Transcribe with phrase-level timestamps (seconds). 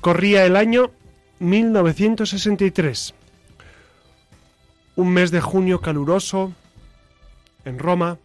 [0.00, 0.92] Corría el año
[1.40, 3.14] 1963.
[4.96, 6.54] Un mes de junio caluroso
[7.66, 8.18] en Roma.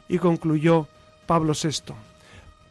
[0.08, 0.88] y concluyó
[1.26, 1.94] Pablo VI.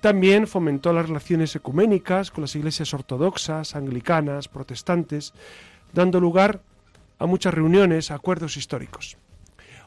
[0.01, 5.33] También fomentó las relaciones ecuménicas con las iglesias ortodoxas, anglicanas, protestantes,
[5.93, 6.59] dando lugar
[7.19, 9.15] a muchas reuniones, acuerdos históricos.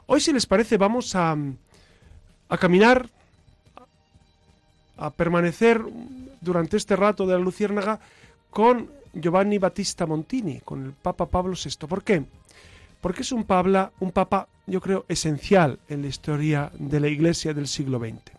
[0.06, 1.36] Hoy, si les parece, vamos a,
[2.48, 3.10] a caminar,
[4.96, 5.80] a permanecer
[6.40, 8.00] durante este rato de la Luciérnaga
[8.50, 11.86] con Giovanni Battista Montini, con el Papa Pablo VI.
[11.86, 12.24] ¿Por qué?
[13.00, 17.52] Porque es un papa, un papa, yo creo, esencial en la historia de la Iglesia
[17.52, 18.32] del siglo XX.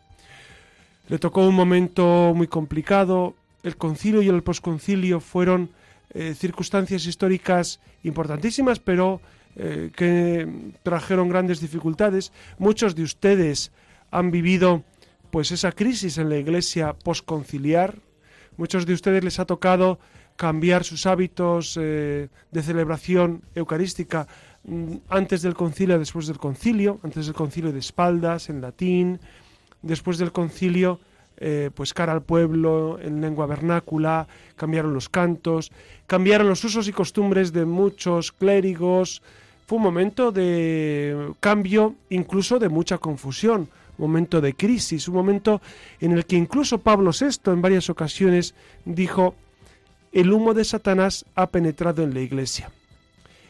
[1.07, 5.69] Le tocó un momento muy complicado, el concilio y el posconcilio fueron
[6.13, 9.21] eh, circunstancias históricas importantísimas, pero
[9.55, 10.47] eh, que
[10.83, 12.31] trajeron grandes dificultades.
[12.57, 13.71] Muchos de ustedes
[14.11, 14.83] han vivido
[15.31, 17.99] pues esa crisis en la iglesia posconciliar.
[18.57, 19.99] Muchos de ustedes les ha tocado
[20.35, 24.27] cambiar sus hábitos eh, de celebración eucarística
[24.63, 29.19] mm, antes del concilio, después del concilio, antes del concilio de espaldas, en latín,
[29.81, 30.99] después del concilio,
[31.37, 35.71] eh, pues cara al pueblo, en lengua vernácula, cambiaron los cantos,
[36.07, 39.21] cambiaron los usos y costumbres de muchos clérigos.
[39.67, 45.61] Fue un momento de cambio, incluso de mucha confusión momento de crisis, un momento
[45.99, 49.35] en el que incluso Pablo VI en varias ocasiones dijo,
[50.11, 52.71] el humo de Satanás ha penetrado en la iglesia.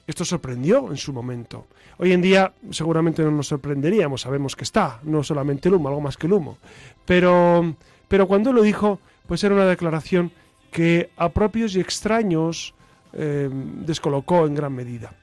[0.07, 1.67] Esto sorprendió en su momento.
[1.97, 6.01] Hoy en día seguramente no nos sorprenderíamos, sabemos que está, no solamente el humo, algo
[6.01, 6.57] más que el humo.
[7.05, 7.75] Pero,
[8.07, 10.31] pero cuando lo dijo, pues era una declaración
[10.71, 12.73] que a propios y extraños
[13.13, 15.13] eh, descolocó en gran medida.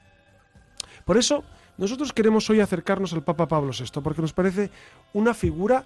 [1.05, 1.43] Por eso
[1.83, 4.69] nosotros queremos hoy acercarnos al Papa Pablo VI porque nos parece
[5.11, 5.83] una figura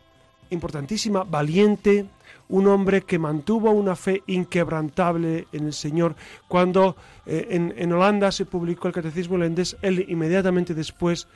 [0.52, 2.06] importantísima, valiente,
[2.50, 6.16] un hombre que mantuvo una fe inquebrantable en el Señor.
[6.48, 6.96] Cuando
[7.26, 11.28] eh, en, Holanda se publicó el Catecismo holandés, él inmediatamente después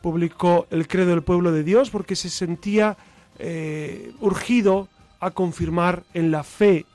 [0.00, 2.96] publicó el Credo del Pueblo de Dios porque se sentía
[3.38, 4.88] eh, urgido
[5.20, 6.86] a confirmar en la fe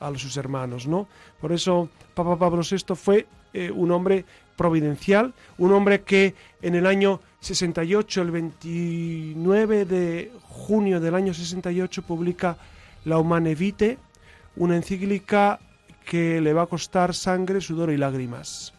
[0.00, 1.08] a sus hermanos, ¿no?
[1.40, 4.24] Por eso Papa Pablo VI fue eh, un hombre
[4.56, 12.02] providencial, un hombre que en el año 68, el 29 de junio del año 68,
[12.02, 12.56] publica
[13.04, 13.98] La Humane Vitae,
[14.56, 15.60] una encíclica
[16.04, 18.72] que le va a costar sangre, sudor y lágrimas.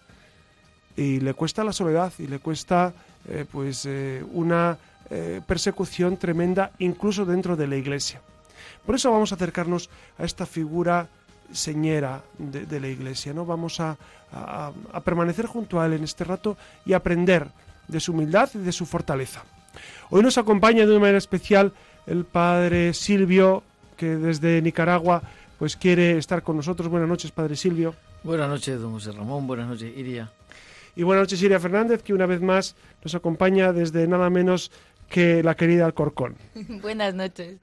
[0.96, 2.94] Y le cuesta la soledad y le cuesta
[3.28, 4.78] eh, pues eh, una
[5.48, 8.22] persecución tremenda incluso dentro de la iglesia.
[8.86, 11.10] Por eso vamos a acercarnos a esta figura
[11.52, 13.46] señera de, la iglesia, ¿no?
[13.46, 13.98] Vamos a,
[14.32, 17.48] a, permanecer junto a él en este rato y aprender
[17.88, 19.44] de su humildad y de su fortaleza.
[20.10, 21.74] Hoy nos acompaña de una manera especial
[22.06, 23.64] el padre Silvio,
[23.96, 25.22] que desde Nicaragua
[25.58, 26.88] pues quiere estar con nosotros.
[26.88, 27.96] Buenas noches, Padre Silvio.
[28.24, 29.48] Buenas noches, don José Ramón.
[29.48, 30.32] Buenas noches, Iria.
[30.96, 34.72] Y buenas noches, Iria Fernández, que una vez más nos acompaña desde nada menos
[35.10, 36.36] que la querida Alcorcón.
[36.82, 37.58] buenas noches.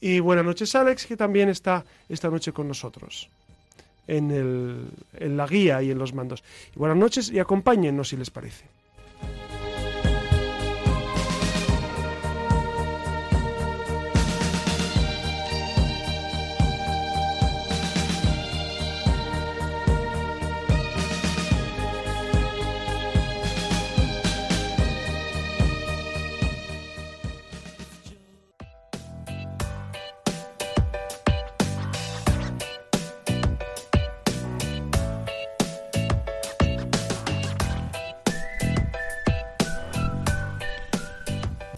[0.00, 3.28] Y buenas noches, Alex, que también está esta noche con nosotros
[4.06, 6.44] en, el, en la guía y en los mandos.
[6.74, 8.64] Y buenas noches y acompáñennos si les parece.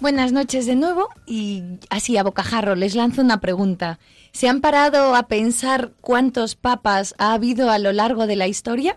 [0.00, 3.99] Buenas noches de nuevo y así a bocajarro les lanzo una pregunta.
[4.31, 8.97] ¿Se han parado a pensar cuántos papas ha habido a lo largo de la historia?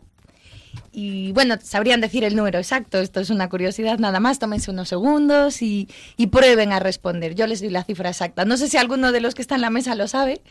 [0.91, 4.89] Y bueno, sabrían decir el número exacto, esto es una curiosidad nada más, tómense unos
[4.89, 7.33] segundos y, y prueben a responder.
[7.33, 8.45] Yo les doy la cifra exacta.
[8.45, 10.41] No sé si alguno de los que está en la mesa lo sabe,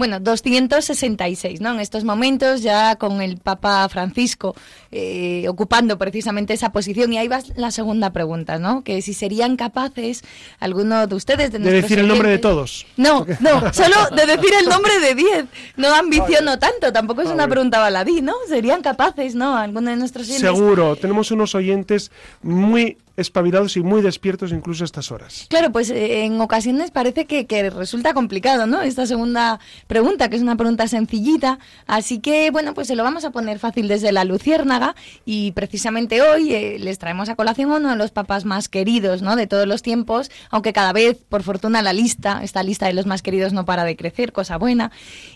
[0.00, 1.72] bueno, 266, ¿no?
[1.72, 4.56] En estos momentos, ya con el Papa Francisco
[4.90, 7.12] eh, ocupando precisamente esa posición.
[7.12, 8.82] Y ahí va la segunda pregunta, ¿no?
[8.82, 10.22] Que si serían capaces,
[10.58, 11.52] alguno de ustedes...
[11.52, 12.86] De, de decir el nombre de todos.
[12.96, 15.44] No, no, solo de decir el nombre de 10.
[15.76, 18.32] No ambiciono tanto, tampoco es una pregunta baladí, ¿no?
[18.48, 19.54] Serían capaces, ¿no?
[19.54, 20.50] Alguno de nuestros oyentes.
[20.50, 22.10] Seguro, tenemos unos oyentes
[22.40, 25.46] muy espabilados y muy despiertos incluso a estas horas.
[25.48, 28.82] Claro, pues eh, en ocasiones parece que, que, resulta complicado, ¿no?
[28.82, 31.58] Esta segunda pregunta, que es una pregunta sencillita.
[31.86, 34.94] Así que, bueno, pues se lo vamos a poner fácil desde la Luciérnaga
[35.24, 39.36] y precisamente hoy eh, les traemos a colación uno de los papas más queridos, ¿no?
[39.36, 43.06] De todos los tiempos, aunque cada vez, por fortuna, la lista, esta lista de los
[43.06, 44.90] más queridos no para de crecer, cosa buena.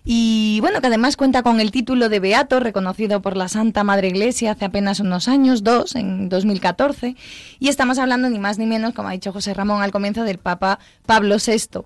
[0.05, 4.09] Y, bueno, que además cuenta con el título de Beato, reconocido por la Santa Madre
[4.09, 7.17] Iglesia hace apenas unos años, dos, en 2014.
[7.59, 10.39] Y estamos hablando ni más ni menos, como ha dicho José Ramón al comienzo, del
[10.39, 11.81] Papa Pablo VI.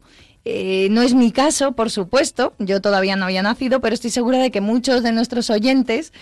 [0.45, 4.39] Eh, no es mi caso, por supuesto, yo todavía no había nacido, pero estoy segura
[4.39, 6.13] de que muchos de nuestros oyentes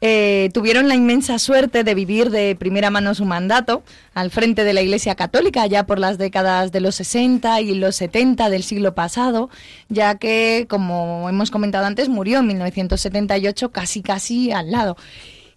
[0.00, 3.82] eh, tuvieron la inmensa suerte de vivir de primera mano su mandato
[4.14, 7.96] al frente de la Iglesia Católica ya por las décadas de los 60 y los
[7.96, 9.50] 70 del siglo pasado,
[9.88, 14.96] ya que, como hemos comentado antes, murió en 1978 casi casi al lado.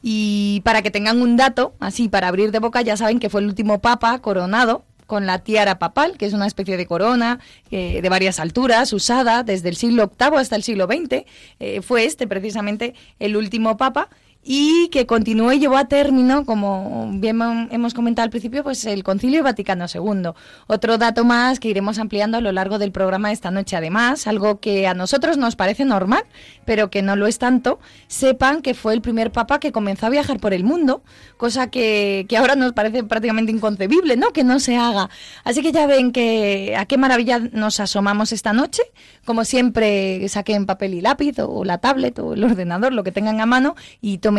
[0.02, 3.42] Y para que tengan un dato, así para abrir de boca, ya saben que fue
[3.42, 7.40] el último papa coronado con la tiara papal, que es una especie de corona
[7.72, 11.26] eh, de varias alturas, usada desde el siglo VIII hasta el siglo XX.
[11.60, 14.10] Eh, fue este precisamente el último papa
[14.52, 19.04] y que continuó y llevó a término, como bien hemos comentado al principio, pues el
[19.04, 20.32] Concilio Vaticano II.
[20.66, 23.76] Otro dato más que iremos ampliando a lo largo del programa esta noche.
[23.76, 26.24] Además, algo que a nosotros nos parece normal,
[26.66, 30.10] pero que no lo es tanto, sepan que fue el primer papa que comenzó a
[30.10, 31.04] viajar por el mundo,
[31.38, 34.32] cosa que, que ahora nos parece prácticamente inconcebible, ¿no?
[34.32, 35.12] Que no se haga.
[35.44, 38.82] Así que ya ven que a qué maravilla nos asomamos esta noche.
[39.26, 43.42] Como siempre, saquen papel y lápiz o la tablet o el ordenador, lo que tengan
[43.42, 44.39] a mano, y tomen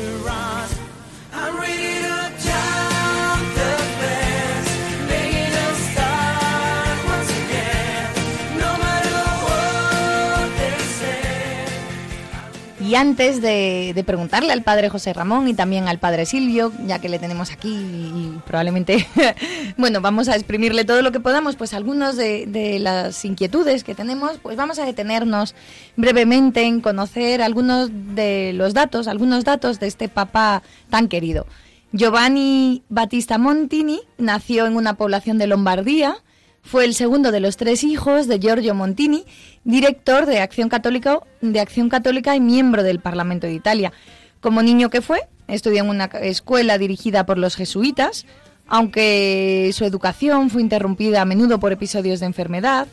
[12.91, 17.07] Y antes de, preguntarle al padre José Ramón y también al padre Silvio, ya que
[17.07, 19.07] le tenemos aquí y probablemente,
[19.77, 23.95] bueno, vamos a exprimirle todo lo que podamos, pues algunas de, de, las inquietudes que
[23.95, 25.55] tenemos, pues vamos a detenernos
[25.95, 31.47] brevemente en conocer algunos de los datos, algunos datos de este papá tan querido.
[31.93, 36.17] Giovanni Battista Montini nació en una población de Lombardía,
[36.63, 39.25] fue el segundo de los tres hijos de Giorgio Montini,
[39.63, 43.91] director de Acción Católica, y miembro del Parlamento de Italia.
[44.39, 48.25] Como niño que fue, estudió en una escuela dirigida por los jesuitas,
[48.67, 52.87] aunque su educación fue interrumpida a menudo por episodios de enfermedad.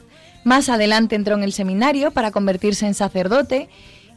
[0.44, 3.68] Más adelante entró en el seminario para convertirse en sacerdote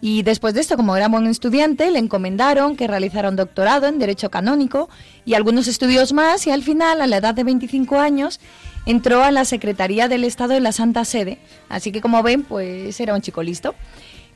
[0.03, 3.99] Y después de esto, como era buen estudiante, le encomendaron que realizara un doctorado en
[3.99, 4.89] Derecho Canónico
[5.25, 8.39] y algunos estudios más y al final, a la edad de 25 años,
[8.85, 11.37] entró a la Secretaría del Estado de la Santa Sede.
[11.69, 13.75] Así que como ven, pues era un chico listo.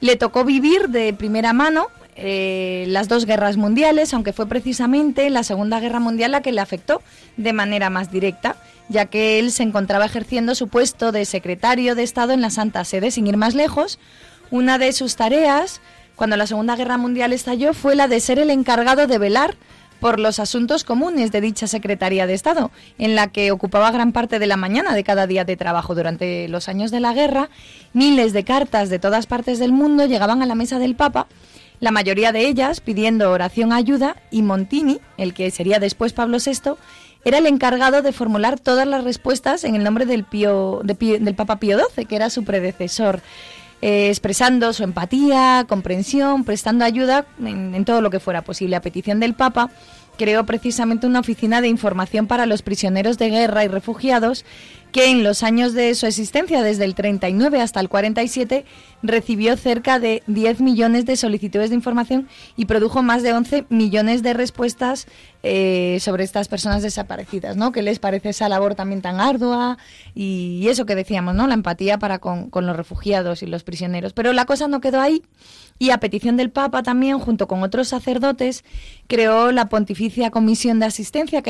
[0.02, 1.88] Le tocó vivir de primera mano
[2.18, 6.62] eh, las dos guerras mundiales, aunque fue precisamente la Segunda Guerra Mundial la que le
[6.62, 7.02] afectó
[7.38, 8.56] de manera más directa,
[8.88, 12.84] ya que él se encontraba ejerciendo su puesto de secretario de Estado en la Santa
[12.86, 13.12] Sede.
[13.12, 14.00] Sin ir más lejos,
[14.52, 15.82] una de sus tareas,
[16.16, 19.56] cuando la Segunda Guerra Mundial estalló, fue la de ser el encargado de velar
[20.00, 24.40] por los asuntos comunes de dicha Secretaría de Estado, en la que ocupaba gran parte
[24.40, 25.96] de la mañana de cada día de trabajo.
[25.96, 27.50] Durante los años de la guerra,
[27.94, 31.28] miles de cartas de todas partes del mundo llegaban a la mesa del Papa,
[31.80, 36.76] la mayoría de ellas pidiendo oración ayuda, y Montini, el que sería después Pablo VI,
[37.26, 41.58] era el encargado de formular todas las respuestas en el nombre del, Pío, del Papa
[41.58, 43.22] Pío XII, que era su predecesor.
[43.82, 48.76] Eh, expresando su empatía, comprensión, prestando ayuda en, en todo lo que fuera posible.
[48.76, 49.70] A petición del Papa,
[50.18, 54.46] creó precisamente una oficina de información para los prisioneros de guerra y refugiados
[54.96, 58.64] que en los años de su existencia, desde el 39 hasta el 47,
[59.04, 64.24] recibió cerca de 10 millones de solicitudes de información y produjo más de 11 millones
[64.24, 65.06] de respuestas
[65.44, 67.74] eh, sobre estas personas desaparecidas, ¿no?
[67.74, 69.78] ¿Qué les parece esa labor también tan ardua?
[70.14, 71.46] Y, eso que decíamos, ¿no?
[71.46, 74.14] La empatía para con, con los refugiados y los prisioneros.
[74.14, 75.22] Pero la cosa no quedó ahí
[75.78, 78.64] y a petición del Papa también, junto con otros sacerdotes,
[79.08, 81.50] creó la Pontificia Comisión de Asistencia que,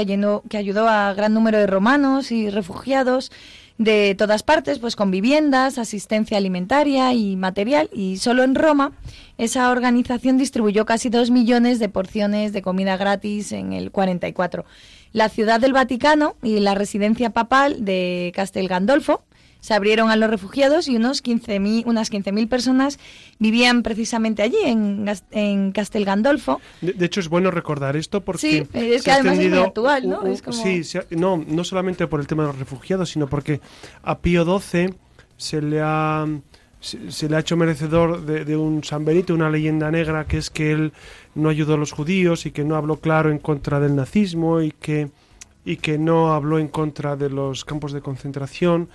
[0.58, 3.32] ayudó a gran número de romanos y refugiados
[3.78, 7.90] de todas partes, pues con viviendas, asistencia alimentaria y material.
[7.94, 8.94] Y solo en Roma
[9.38, 14.66] esa organización distribuyó casi dos millones de porciones de comida gratis en el 44.
[15.14, 19.24] La ciudad del Vaticano y la residencia papal de Castel Gandolfo
[19.66, 23.00] se abrieron a los refugiados y unos 15 unas 15.000 personas
[23.40, 26.62] vivían precisamente allí, en, en Castel Gandolfo.
[26.82, 28.42] De, hecho, es bueno recordar esto porque...
[28.42, 30.22] Sí, es que además es muy actual, ¿no?
[30.52, 33.60] Sí, no, no solamente por el tema de los refugiados, sino porque
[34.04, 34.94] a Pío XII
[35.36, 36.28] se le ha
[36.80, 40.52] se, le ha hecho merecedor de, de, un San Benito, una leyenda negra, que es
[40.52, 40.94] que él
[41.34, 44.70] no ayudó a los judíos y que no habló claro en contra del nazismo y
[44.70, 45.10] que,
[45.66, 48.90] y que no habló en contra de los campos de concentración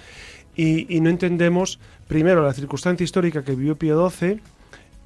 [0.62, 4.40] y, no entendemos, primero, la circunstancia histórica que vivió Pío XII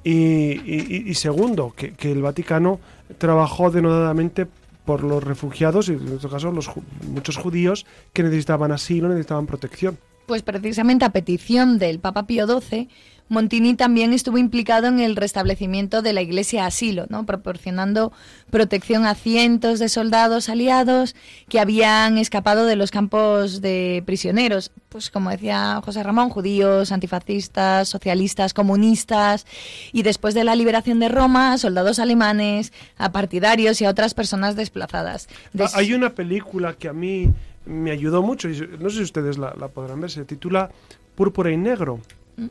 [0.03, 2.79] y, segundo, que, el Vaticano
[3.17, 4.47] trabajó denodadamente
[4.83, 6.69] por los refugiados y en este caso los
[7.07, 9.97] muchos judíos que necesitaban asilo, necesitaban protección.
[10.27, 12.89] Pues precisamente a petición del Papa Pío XII,
[13.27, 17.25] Montini también estuvo implicado en el restablecimiento de la iglesia asilo, ¿no?
[17.25, 18.13] proporcionando
[18.51, 21.15] protección a cientos de soldados aliados
[21.49, 27.89] que habían escapado de los campos de prisioneros, pues como decía José Ramón, judíos, antifascistas,
[27.89, 29.45] socialistas, comunistas,
[29.91, 34.55] y después de la liberación de Roma, soldados alemanes, a partidarios y a otras personas
[34.55, 35.27] desplazadas.
[35.59, 37.31] Ah, hay una película que a mí
[37.65, 40.69] me ayudó mucho, y no sé si ustedes la, podrán ver, se titula
[41.15, 41.99] Púrpura y Negro.
[42.37, 42.45] Mm.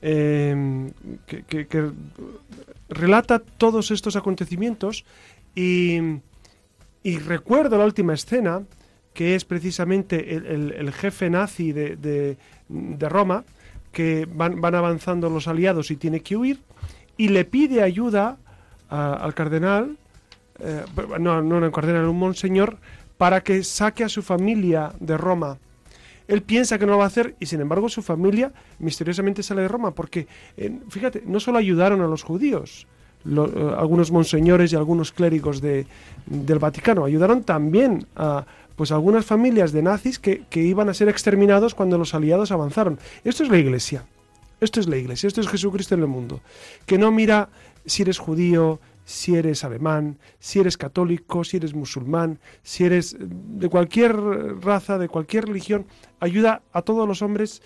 [0.00, 0.92] Em,
[1.26, 1.90] que,
[2.88, 5.04] relata todos estos acontecimientos
[5.54, 5.98] y,
[7.26, 8.62] recuerdo la última escena,
[9.12, 12.36] que es precisamente el, jefe nazi de,
[13.00, 13.44] Roma,
[13.90, 16.60] que van, avanzando los aliados y tiene que huir,
[17.16, 18.38] y le pide ayuda
[18.88, 19.98] al cardenal,
[20.60, 20.84] eh,
[21.18, 22.78] no, no al cardenal, un monseñor,
[23.16, 25.58] para que saque a su familia de Roma
[26.28, 29.62] él piensa que no lo va a hacer y sin embargo su familia misteriosamente sale
[29.62, 32.86] de Roma porque, eh, fíjate, no solo ayudaron a los judíos,
[33.26, 35.86] eh, algunos monseñores y algunos clérigos de,
[36.26, 38.44] del Vaticano, ayudaron también a
[38.76, 43.00] pues algunas familias de nazis que, que iban a ser exterminados cuando los aliados avanzaron.
[43.24, 44.04] Esto es la iglesia.
[44.60, 46.40] Esto es la iglesia, esto es Jesucristo en el mundo,
[46.84, 47.48] que no mira
[47.86, 53.70] si eres judío, si eres alemán, si eres católico, si eres musulmán, si eres de
[53.70, 54.14] cualquier
[54.60, 55.86] raza, de cualquier religión,
[56.20, 57.62] ayuda a todos los hombres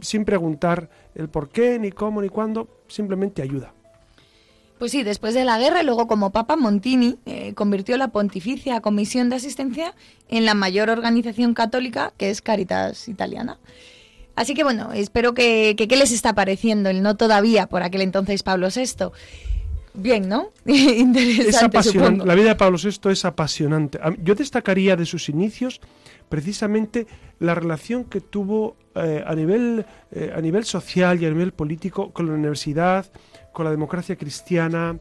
[0.00, 3.74] sin preguntar el por qué, ni cómo, ni cuándo, simplemente ayuda.
[4.78, 9.30] Pues sí, después de la guerra, luego como Papa Montini eh, convirtió la Pontificia Comisión
[9.30, 9.96] de Asistencia
[10.28, 13.58] en la mayor organización católica que es Caritas Italiana.
[14.36, 18.02] Así que bueno, espero que, que qué les está pareciendo el no todavía por aquel
[18.02, 19.10] entonces Pablo VI.
[19.94, 20.50] Bien, ¿no?
[20.66, 21.78] Interesante.
[21.78, 23.98] Es La vida de Pablo VI es apasionante.
[24.22, 25.80] Yo destacaría de sus inicios
[26.28, 27.06] precisamente
[27.38, 32.10] la relación que tuvo eh, a, nivel, eh, a nivel social y a nivel político
[32.12, 33.06] con la universidad,
[33.52, 34.98] con la democracia cristiana,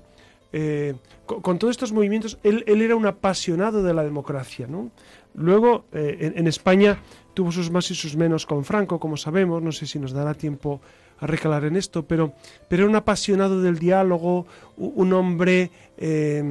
[0.52, 0.94] eh,
[1.26, 4.92] con, con todos estos movimientos, él, él era un apasionado de la democracia, ¿no?
[5.34, 7.00] Luego, en, en España
[7.34, 10.36] tuvo sus más y sus menos con Franco, como sabemos, no sé si nos dará
[10.36, 10.80] tiempo
[11.24, 12.34] a recalar en esto, pero,
[12.68, 14.46] pero era un apasionado del diálogo,
[14.78, 16.44] un hombre eh,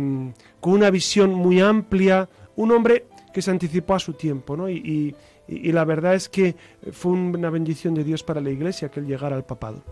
[0.61, 4.69] con una visión muy amplia, un hombre que se anticipó a su tiempo, ¿no?
[4.69, 5.15] Y
[5.49, 6.57] la verdad es que
[6.93, 9.83] fue una bendición de Dios para la Iglesia que él llegara al papado.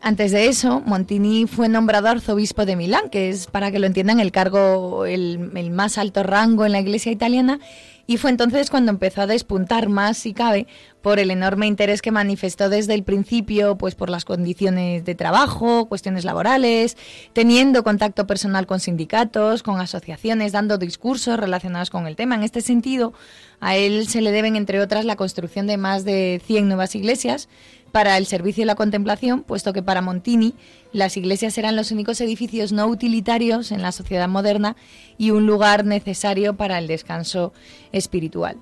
[0.00, 4.20] Antes de eso, Montini fue nombrado arzobispo de Milán, que es, para que lo entiendan,
[4.20, 7.58] el cargo, el, el más alto rango en la Iglesia italiana,
[8.06, 10.66] y fue entonces cuando empezó a despuntar más, si cabe,
[11.08, 15.86] por el enorme interés que manifestó desde el principio, pues por las condiciones de trabajo,
[15.86, 16.98] cuestiones laborales,
[17.32, 22.34] teniendo contacto personal con sindicatos, con asociaciones, dando discursos relacionados con el tema.
[22.34, 23.14] En este sentido,
[23.58, 27.48] a él se le deben, entre otras, la construcción de más de 100 nuevas iglesias,
[27.90, 30.52] para el servicio y la contemplación, puesto que para Montini
[30.92, 34.76] las iglesias eran los únicos edificios no utilitarios en la sociedad moderna
[35.16, 37.54] y un lugar necesario para el descanso
[37.92, 38.58] espiritual.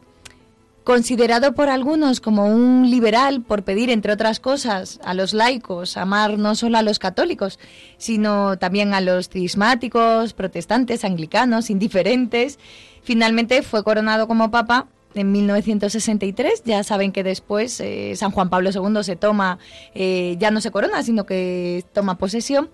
[0.87, 6.39] Considerado por algunos como un liberal por pedir, entre otras cosas, a los laicos amar
[6.39, 7.59] no solo a los católicos,
[7.99, 12.61] sino también a los cismáticos, protestantes, anglicanos, indiferentes,
[13.03, 16.63] finalmente fue coronado como papa en 1963.
[16.65, 19.59] Ya saben que después eh, San Juan Pablo II se toma,
[19.93, 22.71] eh, ya no se corona, sino que toma posesión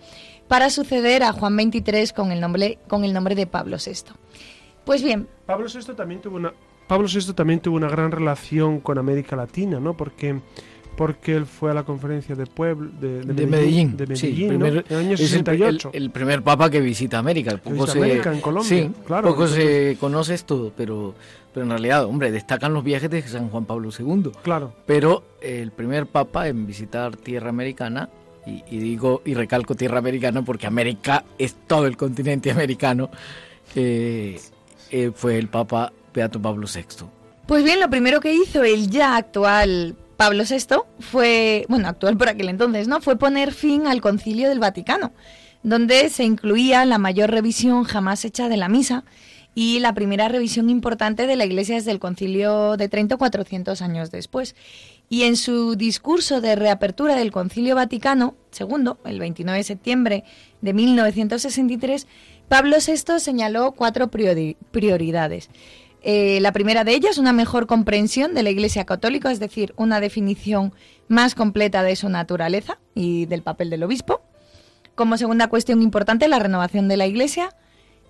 [0.49, 4.13] para suceder a Juan XXIII con el nombre, con el nombre de Pablo VI.
[4.85, 6.53] Pues bien, Pablo VI también tuvo una
[6.87, 9.97] Pablo VI también tuvo una gran relación con América Latina, ¿no?
[9.97, 10.41] Porque
[10.95, 13.97] porque él fue a la conferencia de Puebla de, De Medellín.
[13.97, 14.65] de sí, Medellín, ¿no?
[14.67, 15.91] primer- el año es el- 68.
[15.95, 17.57] El, el primer papa que visita América.
[17.57, 21.15] Poco visita se, América, en Colombia, sí, claro, Poco entonces- se conoce esto, pero,
[21.55, 24.33] pero en realidad, hombre, destacan los viajes de San Juan Pablo II.
[24.43, 24.75] Claro.
[24.85, 28.11] Pero el primer papa en visitar tierra americana,
[28.47, 33.09] y, y digo y recalco tierra americana porque América es todo el continente americano,
[33.75, 34.39] eh,
[34.91, 37.07] eh, fue el papa Beato Pablo VI.
[37.47, 42.29] Pues bien, lo primero que hizo el ya actual Pablo VI fue, bueno, actual por
[42.29, 43.01] aquel entonces, ¿no?
[43.01, 45.13] Fue poner fin al concilio del Vaticano,
[45.63, 49.05] donde se incluía la mayor revisión jamás hecha de la misa
[49.55, 54.11] y la primera revisión importante de la Iglesia desde el concilio de Trento 400 años
[54.11, 54.55] después.
[55.11, 60.25] Y en su discurso de reapertura del Concilio Vaticano II, el 29 de septiembre
[60.63, 62.07] de 1963,
[62.49, 65.51] Pablo VI señaló cuatro priori- prioridades.
[66.03, 70.01] Eh, la primera de ellas, una mejor comprensión de la Iglesia Católica, es decir, una
[70.01, 70.73] definición
[71.09, 74.21] más completa de su naturaleza y del papel del obispo.
[74.95, 77.51] Como segunda cuestión importante, la renovación de la Iglesia.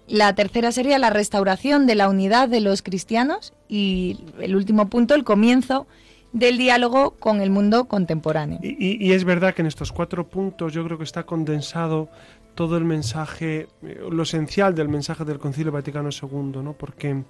[0.09, 3.52] La tercera sería la restauración de la unidad de los cristianos.
[3.68, 5.87] Y el último punto, el comienzo
[6.33, 8.59] del diálogo con el mundo contemporáneo.
[8.62, 12.09] Y, y- es verdad que en estos cuatro puntos yo creo que está condensado
[12.55, 16.72] todo el mensaje, eh, lo esencial del mensaje del Concilio Vaticano II, ¿no?
[16.72, 17.22] Porque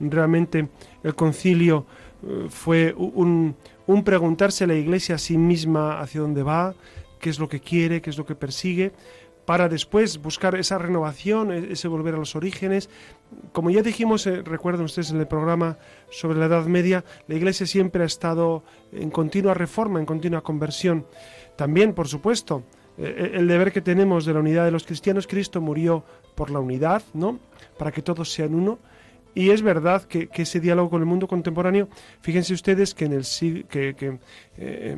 [0.00, 0.68] realmente
[1.02, 1.86] el concilio
[2.22, 6.74] eh, fue un, un preguntarse a la Iglesia a sí misma hacia dónde va,
[7.20, 8.92] qué es lo que quiere, qué es lo que persigue,
[9.44, 12.88] para después buscar esa renovación, e- ese volver a los orígenes.
[13.52, 15.76] Como ya dijimos, eh, recuerden ustedes en el programa
[16.10, 21.06] sobre la Edad Media, la Iglesia siempre ha estado en continua reforma, en continua conversión.
[21.56, 22.62] También, por supuesto,
[22.96, 26.04] eh, el deber que tenemos de la unidad de los cristianos, Cristo murió
[26.34, 27.38] por la unidad, ¿no?
[27.78, 28.78] Para que todos sean uno.
[29.34, 31.88] Y es verdad que, ese diálogo con el mundo contemporáneo,
[32.20, 33.24] fíjense ustedes que en el
[33.68, 34.18] que, que,
[34.58, 34.96] eh,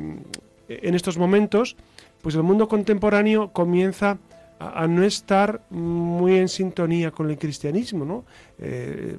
[0.69, 1.75] en estos momentos,
[2.21, 4.17] pues el mundo contemporáneo comienza
[4.59, 8.25] a, no estar muy en sintonía con el cristianismo, ¿no?
[8.59, 9.17] Eh,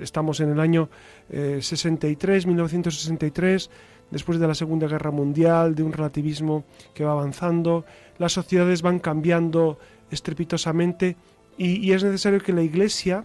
[0.00, 0.88] estamos en el año
[1.30, 3.70] eh, 63, 1963,
[4.10, 7.84] después de la Segunda Guerra Mundial, de un relativismo que va avanzando,
[8.18, 9.78] las sociedades van cambiando
[10.10, 11.16] estrepitosamente
[11.56, 13.24] y es necesario que la Iglesia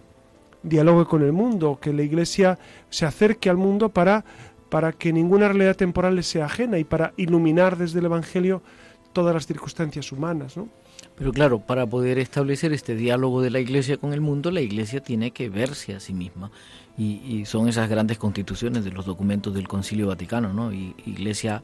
[0.62, 2.58] dialogue con el mundo, que la Iglesia
[2.90, 4.24] se acerque al mundo para,
[4.68, 8.62] para que ninguna realidad temporal le sea ajena y para iluminar desde el Evangelio
[9.12, 10.68] todas las circunstancias humanas, ¿no?
[11.16, 15.00] Pero claro, para poder establecer este diálogo de la Iglesia con el mundo, la Iglesia
[15.00, 16.50] tiene que verse a sí misma.
[16.96, 20.72] Y, y son esas grandes constituciones de los documentos del Concilio Vaticano, ¿no?
[20.72, 21.62] Y, iglesia,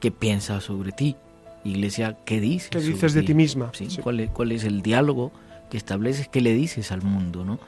[0.00, 1.16] ¿qué piensa sobre ti?
[1.64, 2.68] Iglesia, ¿qué dices?
[2.70, 3.70] ¿Qué sobre dices de ti misma?
[3.72, 3.88] ¿Sí?
[3.90, 4.02] Sí.
[4.02, 5.32] ¿Cuál, es, ¿Cuál es el diálogo
[5.70, 6.28] que estableces?
[6.28, 7.58] ¿Qué le dices al mundo, no?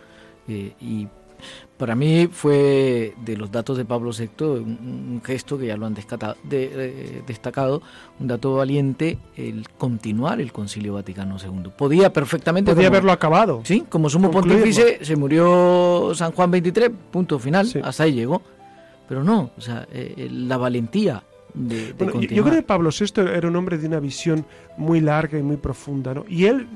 [0.49, 1.09] Eh, y
[1.77, 4.59] para mí fue de los datos de Pablo VI un,
[5.13, 6.05] un gesto que ya lo han de-
[6.49, 7.83] eh, destacado,
[8.19, 11.71] un dato valiente, el continuar el Concilio Vaticano II.
[11.77, 12.73] Podía perfectamente...
[12.73, 13.61] Podía como- haberlo acabado.
[13.65, 14.63] Sí, como sumo Concluirlo.
[14.65, 17.81] pontífice se murió San Juan XXIII, punto final, Sí.
[17.85, 18.41] hasta ahí llegó.
[19.09, 21.23] Pero no, o sea, eh, la valentía
[21.55, 24.47] de, de Bueno, yo- creo que Pablo VI era un hombre de una visión
[24.79, 26.25] muy larga y muy profunda, ¿no?
[26.29, 26.67] Y él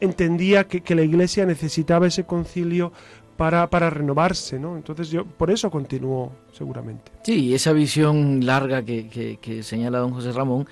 [0.00, 2.92] entendía que, que la Iglesia necesitaba ese concilio
[3.38, 4.76] para, para, renovarse, ¿no?
[4.76, 7.10] Entonces yo por eso continuó seguramente.
[7.22, 10.66] Sí, esa visión larga que, que, que señala don José Ramón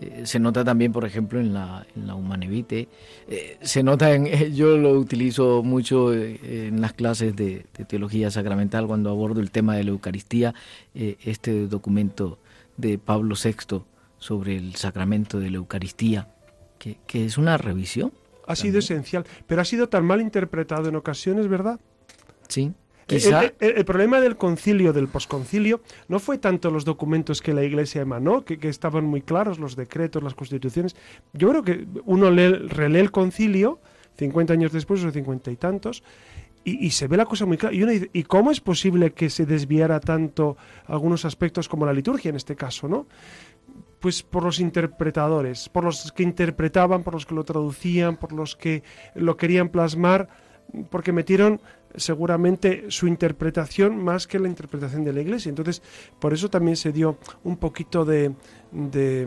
[0.00, 2.88] eh, se nota también, por ejemplo, en la, en la Humanevite.
[3.26, 8.30] Eh, se nota, en, yo lo utilizo mucho eh, en las clases de, de, teología
[8.30, 10.54] sacramental cuando abordo el tema de la Eucaristía,
[10.94, 12.38] este documento
[12.76, 13.82] de Pablo VI
[14.18, 16.28] sobre el sacramento de la Eucaristía,
[16.78, 18.12] que, que es una revisión.
[18.42, 18.56] Ha también.
[18.56, 21.80] sido esencial, pero ha sido tan mal interpretado en ocasiones, ¿verdad?
[22.48, 22.72] Sí.
[23.08, 23.44] Quizá...
[23.44, 27.64] El, el, el, problema del concilio, del posconcilio, no fue tanto los documentos que la
[27.64, 30.94] Iglesia emanó, que, que, estaban muy claros, los decretos, las constituciones.
[31.32, 33.80] Yo creo que uno lee, relee el concilio,
[34.18, 36.02] 50 años después o 50 y tantos,
[36.64, 37.74] y, y, se ve la cosa muy clara.
[37.74, 41.94] Y uno dice, ¿y cómo es posible que se desviara tanto algunos aspectos como la
[41.94, 43.06] liturgia en este caso, no?
[44.00, 48.54] Pues por los interpretadores, por los que interpretaban, por los que lo traducían, por los
[48.54, 48.82] que
[49.14, 50.28] lo querían plasmar,
[50.90, 51.60] porque metieron
[51.96, 55.50] seguramente su interpretación más que la interpretación de la Iglesia.
[55.50, 55.82] Entonces,
[56.18, 58.32] por eso también se dio un poquito de,
[58.70, 59.26] de,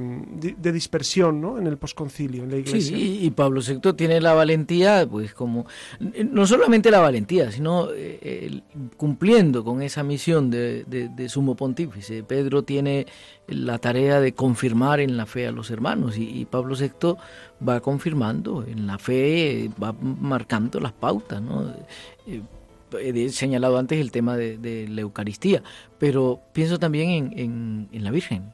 [0.57, 1.57] de dispersión ¿no?
[1.57, 2.95] en el posconcilio, en la Iglesia.
[2.95, 5.65] Sí, y Pablo VI tiene la valentía, pues como,
[5.99, 8.61] no solamente la valentía, sino eh,
[8.97, 12.23] cumpliendo con esa misión de, de, de, sumo pontífice.
[12.23, 13.07] Pedro tiene
[13.47, 17.15] la tarea de confirmar en la fe a los hermanos y, y Pablo VI
[17.67, 21.73] va confirmando en la fe, va marcando las pautas, ¿no?
[22.27, 22.41] Eh,
[22.99, 25.63] he señalado antes el tema de, de, la Eucaristía,
[25.97, 28.53] pero pienso también en, en, en la Virgen,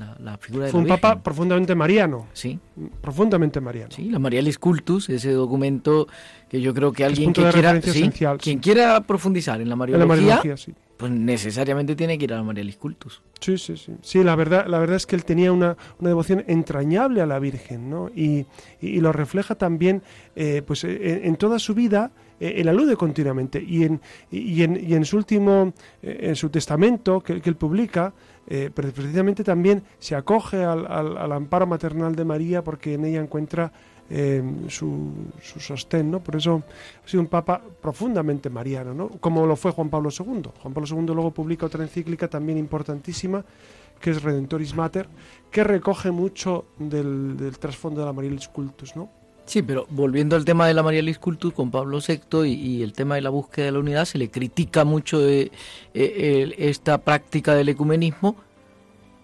[0.00, 1.00] la, la, figura de Fue la un Virgen.
[1.00, 2.26] papa profundamente mariano.
[2.32, 2.58] Sí.
[3.00, 3.90] Profundamente mariano.
[3.94, 6.08] Sí, la Marialis Cultus, ese documento
[6.48, 8.60] que yo creo que alguien que quiera, sí, esencial, quien sí.
[8.62, 10.74] quiera profundizar en la Mariología, en la Mariología sí.
[10.96, 13.22] pues necesariamente tiene que ir a la Marialis Cultus.
[13.40, 13.92] Sí, sí, sí.
[14.02, 17.38] Sí, la verdad, la verdad es que él tenía una, una devoción entrañable a la
[17.38, 18.10] Virgen, ¿no?
[18.14, 18.46] Y,
[18.80, 20.02] y, y lo refleja también,
[20.34, 22.10] eh, pues, en, en toda su vida
[22.40, 24.00] él alude continuamente y en,
[24.30, 25.72] y en, y en su último,
[26.02, 28.12] eh, en su testamento que, él publica,
[28.46, 33.20] eh, precisamente también se acoge al, al, al, amparo maternal de María porque en ella
[33.20, 33.70] encuentra
[34.08, 36.18] eh, su, su, sostén, ¿no?
[36.18, 36.64] Por eso
[37.04, 39.08] ha sido un papa profundamente mariano, ¿no?
[39.08, 40.50] Como lo fue Juan Pablo II.
[40.60, 43.44] Juan Pablo II luego publica otra encíclica también importantísima
[44.00, 45.08] que es Redentoris Mater,
[45.50, 49.10] que recoge mucho del, trasfondo de la Marialis Cultus, ¿no?
[49.50, 52.92] Sí, pero volviendo al tema de la Marialis Cultus con Pablo VI y, y, el
[52.92, 55.50] tema de la búsqueda de la unidad, se le critica mucho de,
[55.92, 58.36] eh, esta práctica del ecumenismo,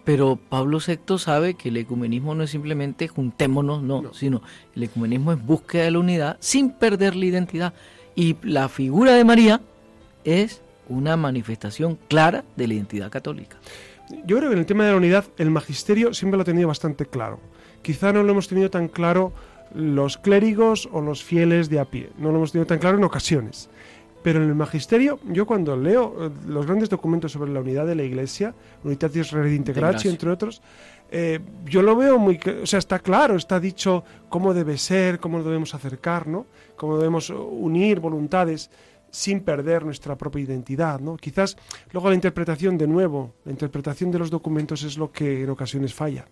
[0.03, 4.41] pero Pablo VI sabe que el ecumenismo no es simplemente juntémonos, no, no, sino
[4.75, 7.73] el ecumenismo es búsqueda de la unidad sin perder la identidad.
[8.13, 9.61] Y la figura de María
[10.25, 13.55] es una manifestación clara de la identidad católica.
[14.25, 16.67] Yo creo que en el tema de la unidad el magisterio siempre lo ha tenido
[16.67, 17.39] bastante claro.
[17.81, 19.31] Quizá no lo hemos tenido tan claro
[19.73, 22.09] los clérigos o los fieles de a pie.
[22.17, 23.69] No lo hemos tenido tan claro en ocasiones.
[24.23, 27.95] Pero en el magisterio, yo cuando leo eh, los grandes documentos sobre la unidad de
[27.95, 28.53] la Iglesia,
[28.83, 30.61] Unitatis Redintegratio, entre otros,
[31.09, 32.39] eh, yo lo veo muy...
[32.61, 36.47] O sea, está claro, está dicho cómo debe ser, cómo debemos acercar, ¿no?
[36.75, 38.69] Cómo debemos unir voluntades
[39.09, 41.15] sin perder nuestra propia identidad, ¿no?
[41.15, 41.57] Quizás
[41.91, 45.93] luego la interpretación, de nuevo, la interpretación de los documentos es lo que en ocasiones
[45.93, 46.25] falla.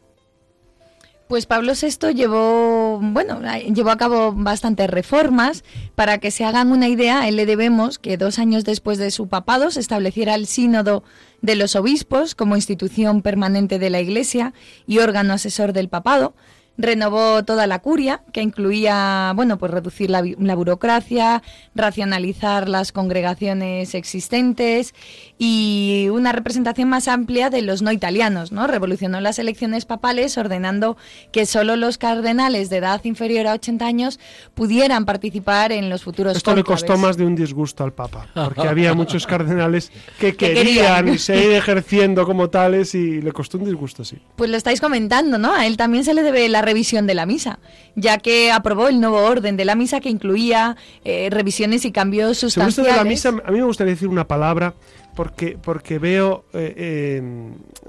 [1.27, 3.41] Pues Pablo VI llevó, bueno,
[3.73, 5.63] llevó a cabo bastantes reformas.
[5.95, 9.09] Para que se hagan una idea, a él le debemos que dos años después de
[9.09, 11.03] su papado se estableciera el sínodo
[11.41, 14.53] de los obispos como institución permanente de la Iglesia
[14.85, 16.35] y órgano asesor del papado.
[16.77, 21.41] Renovó toda la curia, que incluía, bueno, pues reducir la, la, burocracia,
[21.73, 24.93] racionalizar las congregaciones existentes
[25.37, 28.67] y una representación más amplia de los no italianos, ¿no?
[28.67, 30.97] Revolucionó las elecciones papales ordenando
[31.31, 34.19] que solo los cardenales de edad inferior a 80 años
[34.53, 36.81] pudieran participar en los futuros Esto cónclaves.
[36.81, 41.19] le costó más de un disgusto al Papa, porque había muchos cardenales que querían, querían.
[41.19, 44.17] seguir ejerciendo como tales y le costó un disgusto, sí.
[44.35, 45.53] Pues lo estáis comentando, ¿no?
[45.53, 47.59] A él también se le debe la revisión de la misa,
[47.95, 52.37] ya que aprobó el nuevo orden de la misa que incluía eh, revisiones y cambios
[52.37, 52.75] sustanciales.
[52.75, 54.73] Sobre esto de la misa, a mí me gustaría decir una palabra
[55.15, 57.23] porque, porque veo eh, eh,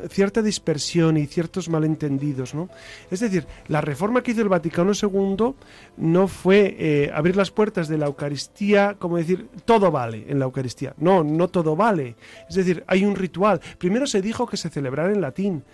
[0.08, 2.54] cierta dispersión y ciertos malentendidos.
[2.54, 2.70] ¿no?
[3.10, 5.54] Es decir, la reforma que hizo el Vaticano II
[5.96, 10.44] no fue eh, abrir las puertas de la Eucaristía, como decir, todo vale en la
[10.44, 10.94] Eucaristía.
[10.98, 12.14] No, no todo vale.
[12.48, 13.60] Es decir, hay un ritual.
[13.78, 15.64] Primero se dijo que se celebrara en latín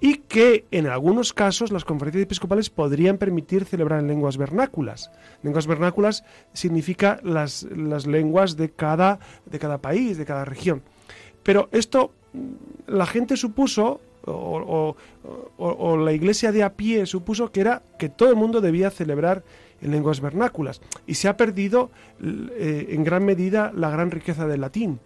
[0.00, 5.10] y que en algunos casos las conferencias episcopales podrían permitir celebrar en lenguas vernáculas.
[5.42, 10.82] Lenguas vernáculas significa las, las lenguas de cada, de cada país, de cada región.
[11.42, 12.12] Pero esto
[12.86, 18.36] la gente supuso o, la iglesia de a pie supuso que era que todo el
[18.36, 19.44] mundo debía celebrar
[19.82, 21.90] en lenguas vernáculas y se ha perdido
[22.22, 25.00] eh, en gran medida la gran riqueza del latín.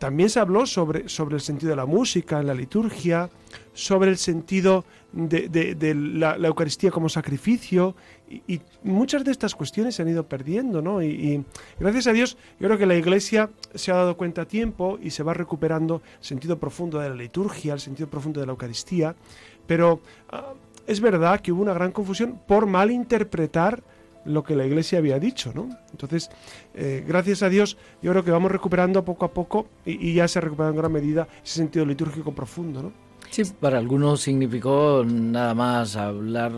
[0.00, 3.28] También se habló sobre, sobre el sentido de la música en la liturgia,
[3.74, 7.94] sobre el sentido de, la, Eucaristía como sacrificio
[8.26, 11.02] y, muchas de estas cuestiones se han ido perdiendo, ¿no?
[11.02, 11.44] Y,
[11.78, 15.10] gracias a Dios yo creo que la Iglesia se ha dado cuenta a tiempo y
[15.10, 19.14] se va recuperando el sentido profundo de la liturgia, el sentido profundo de la Eucaristía,
[19.66, 20.54] pero ah,
[20.86, 23.82] es verdad que hubo una gran confusión por malinterpretar
[24.24, 25.68] lo que la Iglesia había dicho, ¿no?
[25.90, 26.30] Entonces,
[26.74, 30.38] eh, gracias a Dios, yo creo que vamos recuperando poco a poco y, ya se
[30.38, 32.92] ha recuperado en gran medida ese sentido litúrgico profundo, ¿no?
[33.30, 36.52] Sí, para algunos significó nada más hablar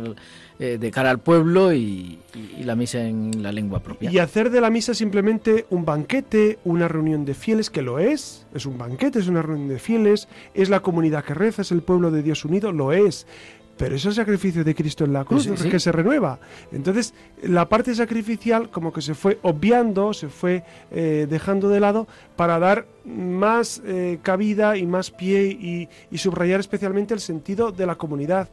[0.58, 2.18] eh, de cara al pueblo y,
[2.60, 4.10] la misa en la lengua propia.
[4.10, 8.46] Y hacer de la misa simplemente un banquete, una reunión de fieles, que lo es,
[8.54, 11.82] es un banquete, es una reunión de fieles, es la comunidad que reza, es el
[11.82, 13.26] pueblo de Dios unido, lo es
[13.76, 16.38] pero es el sacrificio de Cristo en la cruz que se renueva.
[16.72, 22.06] Entonces, la parte sacrificial como que se fue obviando, se fue eh, dejando de lado
[22.36, 27.96] para dar más eh, cabida y más pie y, subrayar especialmente el sentido de la
[27.96, 28.48] comunidad.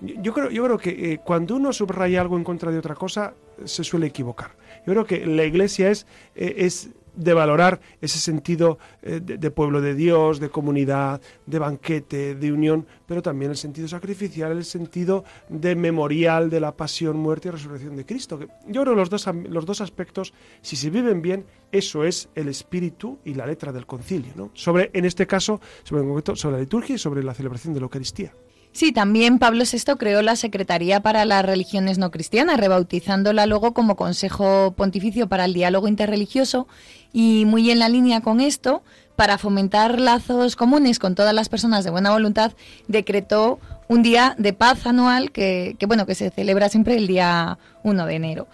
[0.00, 3.34] Yo creo, yo creo que eh, cuando uno subraya algo en contra de otra cosa,
[3.64, 4.52] se suele equivocar.
[4.86, 9.94] Yo creo que la iglesia es, es de valorar ese sentido eh, de, pueblo de
[9.94, 15.74] Dios, de comunidad, de banquete, de unión, pero también el sentido sacrificial, el sentido de
[15.74, 18.38] memorial de la pasión, muerte y resurrección de Cristo.
[18.66, 22.48] Yo creo que los dos, los dos aspectos, si se viven bien, eso es el
[22.48, 24.50] espíritu y la letra del concilio.
[24.54, 26.04] Sobre, en este caso, sobre,
[26.36, 28.32] sobre la liturgia y sobre la celebración de la Eucaristía.
[28.72, 33.96] Sí, también Pablo VI creó la Secretaría para las Religiones No Cristianas, rebautizándola luego como
[33.96, 36.68] Consejo Pontificio para el Diálogo Interreligioso
[37.12, 38.82] y muy en la línea con esto,
[39.16, 42.52] para fomentar lazos comunes con todas las personas de buena voluntad,
[42.88, 48.06] decretó un día de paz anual que, bueno, que se celebra siempre el día 1
[48.06, 48.48] de enero.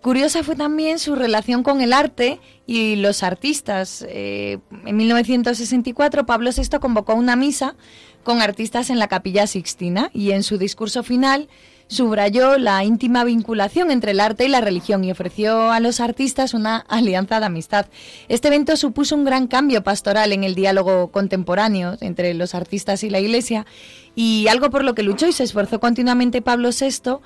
[0.00, 4.04] Curiosa fue también su relación con el arte y los artistas.
[4.08, 7.76] Eh, en 1964 Pablo VI convocó una misa
[8.24, 11.48] con artistas en la capilla Sixtina y en su discurso final
[11.88, 16.54] subrayó la íntima vinculación entre el arte y la religión y ofreció a los artistas
[16.54, 17.86] una alianza de amistad.
[18.28, 23.10] Este evento supuso un gran cambio pastoral en el diálogo contemporáneo entre los artistas y
[23.10, 23.66] la Iglesia
[24.14, 27.18] y algo por lo que luchó y se esforzó continuamente Pablo VI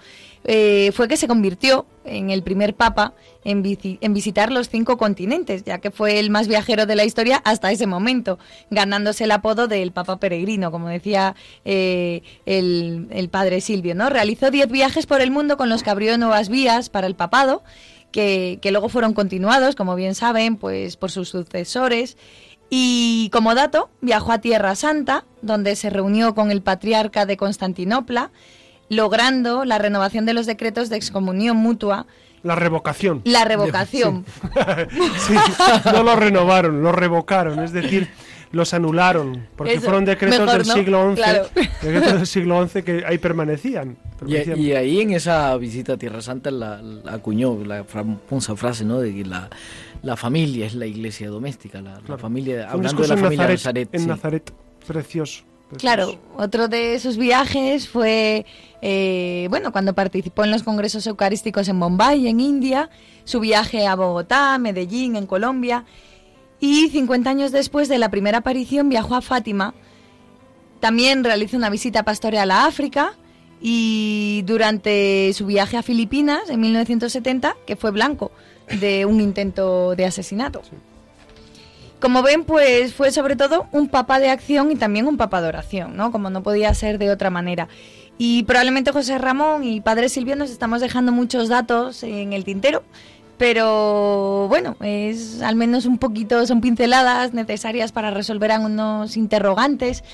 [0.44, 5.78] eh, fue que se convirtió en el primer papa en, visitar los cinco continentes, ya
[5.78, 8.38] que fue el más viajero de la historia hasta ese momento,
[8.70, 13.94] ganándose el apodo del papa peregrino, como decía eh, el, padre Silvio.
[13.94, 14.10] ¿no?
[14.10, 17.62] Realizó diez viajes por el mundo con los que abrió nuevas vías para el papado,
[18.10, 22.16] que, que luego fueron continuados, como bien saben, pues por sus sucesores.
[22.68, 28.32] Y como dato, viajó a Tierra Santa, donde se reunió con el patriarca de Constantinopla,
[28.88, 32.06] logrando la renovación de los decretos de excomunión mutua.
[32.42, 33.22] La revocación.
[33.24, 34.24] La revocación.
[35.18, 35.34] Sí.
[35.92, 38.08] no lo renovaron, lo revocaron, es decir,
[38.52, 41.22] los anularon, porque fueron decretos del siglo XI,
[41.82, 43.96] decretos del siglo XI que ahí permanecían.
[44.26, 49.00] Y, ahí en esa visita a Tierra Santa la, acuñó la famosa frase, ¿no?
[49.00, 49.48] De que la,
[50.02, 53.88] la, familia es la iglesia doméstica, la, familia, hablando de la familia de Nazaret.
[53.92, 54.52] En Nazaret,
[54.86, 55.44] precioso.
[55.78, 58.44] Claro, otro de sus viajes fue,
[58.82, 62.90] eh, bueno, cuando participó en los congresos eucarísticos en Bombay, en India,
[63.24, 65.84] su viaje a Bogotá, Medellín, en Colombia,
[66.60, 69.74] y 50 años después de la primera aparición viajó a Fátima.
[70.80, 73.14] También realizó una visita pastoral a África
[73.60, 78.30] y durante su viaje a Filipinas en 1970, que fue blanco
[78.80, 80.62] de un intento de asesinato.
[82.02, 85.46] Como ven, pues fue sobre todo un papa de acción y también un papa de
[85.46, 86.10] oración, ¿no?
[86.10, 87.68] Como no podía ser de otra manera.
[88.18, 92.82] Y probablemente José Ramón y Padre Silvio nos estamos dejando muchos datos en el tintero,
[93.42, 100.04] pero bueno, es al menos un poquito, son pinceladas necesarias para resolver algunos interrogantes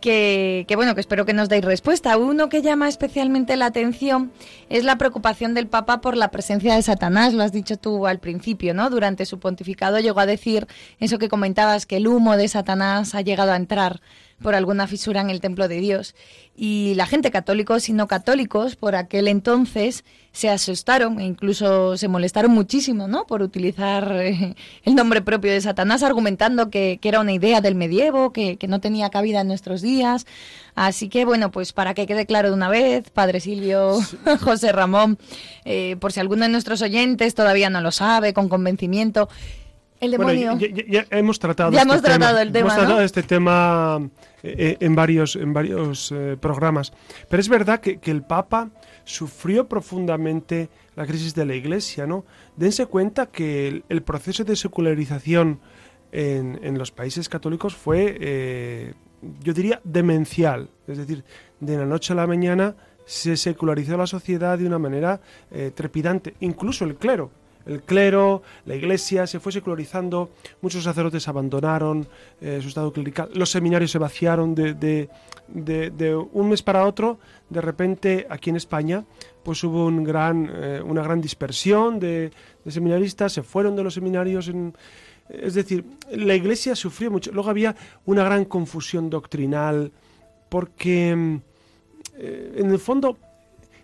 [0.00, 2.16] que, bueno, que espero que nos deis respuesta.
[2.16, 4.32] Uno que llama especialmente la atención
[4.70, 8.20] es la preocupación del Papa por la presencia de Satanás, lo has dicho tú al
[8.20, 8.88] principio, ¿no?
[8.88, 10.66] Durante su pontificado llegó a decir
[10.98, 14.00] eso que comentabas, que el humo de Satanás ha llegado a entrar
[14.40, 16.14] por alguna fisura en el templo de Dios.
[16.56, 22.08] Y la gente, católicos y no católicos, por aquel entonces se asustaron e incluso se
[22.08, 23.26] molestaron muchísimo ¿no?
[23.26, 28.32] por utilizar eh, el nombre propio de Satanás, argumentando que, era una idea del medievo,
[28.32, 30.26] que, no tenía cabida en nuestros días.
[30.74, 33.98] Así que, bueno, pues para que quede claro de una vez, Padre Silvio,
[34.42, 35.18] José Ramón,
[35.64, 39.28] eh, por si alguno de nuestros oyentes todavía no lo sabe con convencimiento,
[40.00, 40.58] El demonio.
[40.86, 42.68] ya, hemos tratado, ya este hemos tratado el tema.
[42.68, 44.08] Hemos tratado este tema
[44.42, 46.92] eh, en varios, en varios eh, programas.
[47.28, 48.68] Pero es verdad que, que, el Papa
[49.08, 52.26] sufrió profundamente la crisis de la Iglesia, ¿no?
[52.56, 55.60] Dense cuenta que el, proceso de secularización
[56.12, 58.94] en, en, los países católicos fue, eh,
[59.42, 60.68] yo diría, demencial.
[60.86, 61.24] Es decir,
[61.58, 65.22] de la noche a la mañana se secularizó la sociedad de una manera
[65.74, 66.34] trepidante.
[66.40, 67.30] Incluso el clero
[67.68, 70.30] el clero, la iglesia se fue secularizando,
[70.62, 72.08] muchos sacerdotes abandonaron
[72.40, 75.08] eh, su estado clerical, los seminarios se vaciaron de,
[76.32, 77.18] un mes para otro,
[77.50, 79.04] de repente aquí en España
[79.42, 82.30] pues hubo un gran, eh, una gran dispersión de,
[82.66, 84.50] seminaristas, se fueron de los seminarios
[85.30, 87.30] Es decir, la iglesia sufrió mucho.
[87.32, 89.92] Luego había una gran confusión doctrinal,
[90.50, 91.40] porque
[92.18, 93.16] eh, en el fondo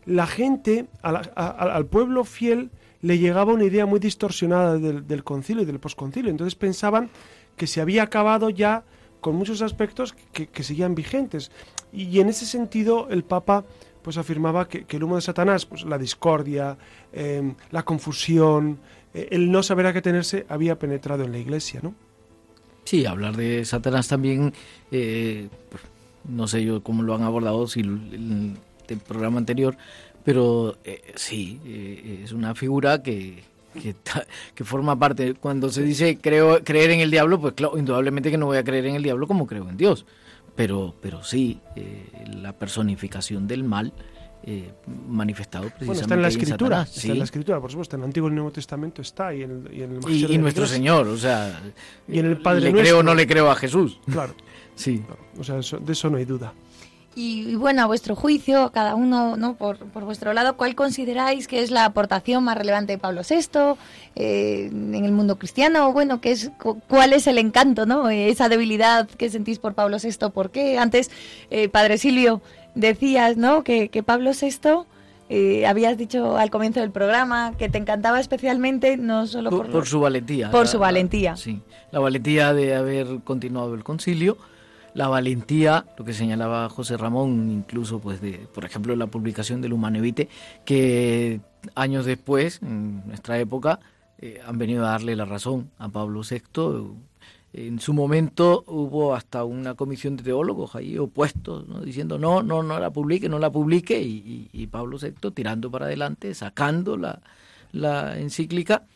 [0.06, 2.70] la gente, al pueblo fiel,
[3.04, 6.30] le llegaba una idea muy distorsionada del, concilio y del posconcilio.
[6.30, 7.10] Entonces pensaban
[7.54, 8.82] que se había acabado ya
[9.20, 11.50] con muchos aspectos que, seguían vigentes.
[11.92, 13.66] Y, en ese sentido el Papa
[14.02, 16.78] pues afirmaba que, el humo de Satanás, pues la discordia,
[17.12, 18.78] em, la confusión,
[19.12, 21.94] eh, el no saber a qué tenerse, había penetrado en la Iglesia, ¿no?
[22.84, 24.54] Sí, hablar de Satanás también,
[24.90, 25.82] eh, pues,
[26.26, 29.76] no sé yo cómo lo han abordado, si el, el programa anterior,
[30.24, 33.42] pero eh, sí, eh, es una figura que,
[34.54, 35.34] que, forma parte.
[35.34, 38.64] Cuando se dice creo, creer en el diablo, pues claro, indudablemente que no voy a
[38.64, 40.06] creer en el diablo como creo en Dios.
[40.56, 42.06] Pero, pero sí, eh,
[42.40, 43.92] la personificación del mal
[45.08, 48.06] manifestado precisamente bueno, está en la escritura, está en la escritura, por supuesto, en el
[48.08, 51.62] Antiguo y el Nuevo Testamento está y en el, y, nuestro Señor, o sea,
[52.06, 54.00] y en el Padre le creo o no le creo a Jesús.
[54.10, 54.34] Claro.
[54.76, 55.04] Sí.
[55.38, 56.52] o sea, de eso no hay duda.
[57.16, 59.54] Y, bueno, a vuestro juicio, cada uno ¿no?
[59.54, 63.76] por, por, vuestro lado, ¿cuál consideráis que es la aportación más relevante de Pablo VI
[64.16, 65.92] eh, en el mundo cristiano?
[65.92, 66.50] Bueno, ¿qué es,
[66.88, 68.10] ¿cuál es el encanto, ¿no?
[68.10, 70.30] Eh, esa debilidad que sentís por Pablo VI?
[70.30, 70.76] ¿Por qué?
[70.76, 71.10] Antes,
[71.50, 72.42] eh, Padre Silvio,
[72.74, 73.62] decías ¿no?
[73.62, 74.84] que, que Pablo VI...
[75.66, 80.00] habías dicho al comienzo del programa que te encantaba especialmente no solo por, por, su
[80.00, 80.50] valentía.
[80.50, 81.36] Por su valentía.
[81.36, 84.36] sí, la valentía de haber continuado el concilio,
[84.94, 89.72] la valentía, lo que señalaba José Ramón, incluso pues de, por ejemplo, la publicación del
[89.72, 90.28] Humanevite,
[90.64, 91.40] que
[91.74, 93.80] años después, en nuestra época,
[94.18, 96.94] eh, han venido a darle la razón a Pablo VI.
[97.52, 102.78] En su momento hubo hasta una comisión de teólogos ahí opuestos, diciendo no, no, no
[102.78, 107.20] la publique, no la publique, y, Pablo VI tirando para adelante, sacando la,
[107.72, 108.86] la encíclica,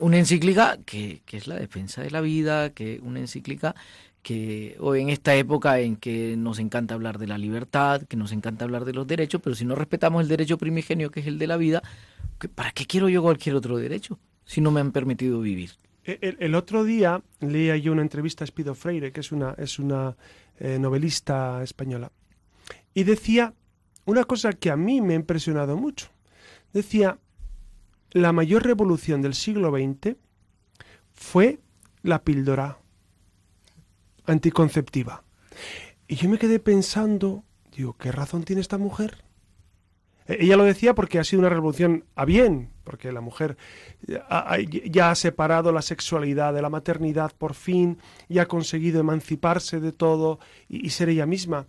[0.00, 3.74] una encíclica que, que, es la defensa de la vida, que una encíclica
[4.22, 8.32] que hoy en esta época en que nos encanta hablar de la libertad, que nos
[8.32, 11.38] encanta hablar de los derechos, pero si no respetamos el derecho primigenio que es el
[11.38, 11.82] de la vida,
[12.54, 15.72] ¿para qué quiero yo cualquier otro derecho si no me han permitido vivir?
[16.04, 19.78] E, el, otro día leía yo una entrevista a Espido Freire, que es una, es
[19.78, 20.16] una
[20.58, 22.10] eh, novelista española,
[22.94, 23.54] y decía
[24.04, 26.08] una cosa que a mí me ha impresionado mucho.
[26.72, 27.18] Decía,
[28.12, 30.16] la mayor revolución del siglo XX
[31.12, 31.60] fue
[32.02, 32.78] la píldora
[34.32, 35.22] anticonceptiva.
[36.06, 37.44] Y yo me quedé pensando,
[37.76, 39.24] digo, ¿qué razón tiene esta mujer?
[40.26, 43.56] E, ella lo decía porque ha sido una revolución a bien, porque la mujer
[44.90, 49.92] ya ha separado la sexualidad de la maternidad por fin y ha conseguido emanciparse de
[49.92, 50.38] todo
[50.68, 51.66] y, ser ella misma.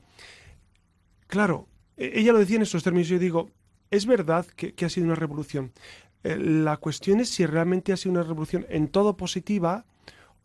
[1.28, 1.68] Claro,
[1.98, 3.50] e, ella lo decía en estos términos yo digo,
[3.92, 5.74] es verdad que, que ha sido una revolución.
[6.24, 9.86] Eh, la cuestión es si realmente ha sido una revolución en todo positiva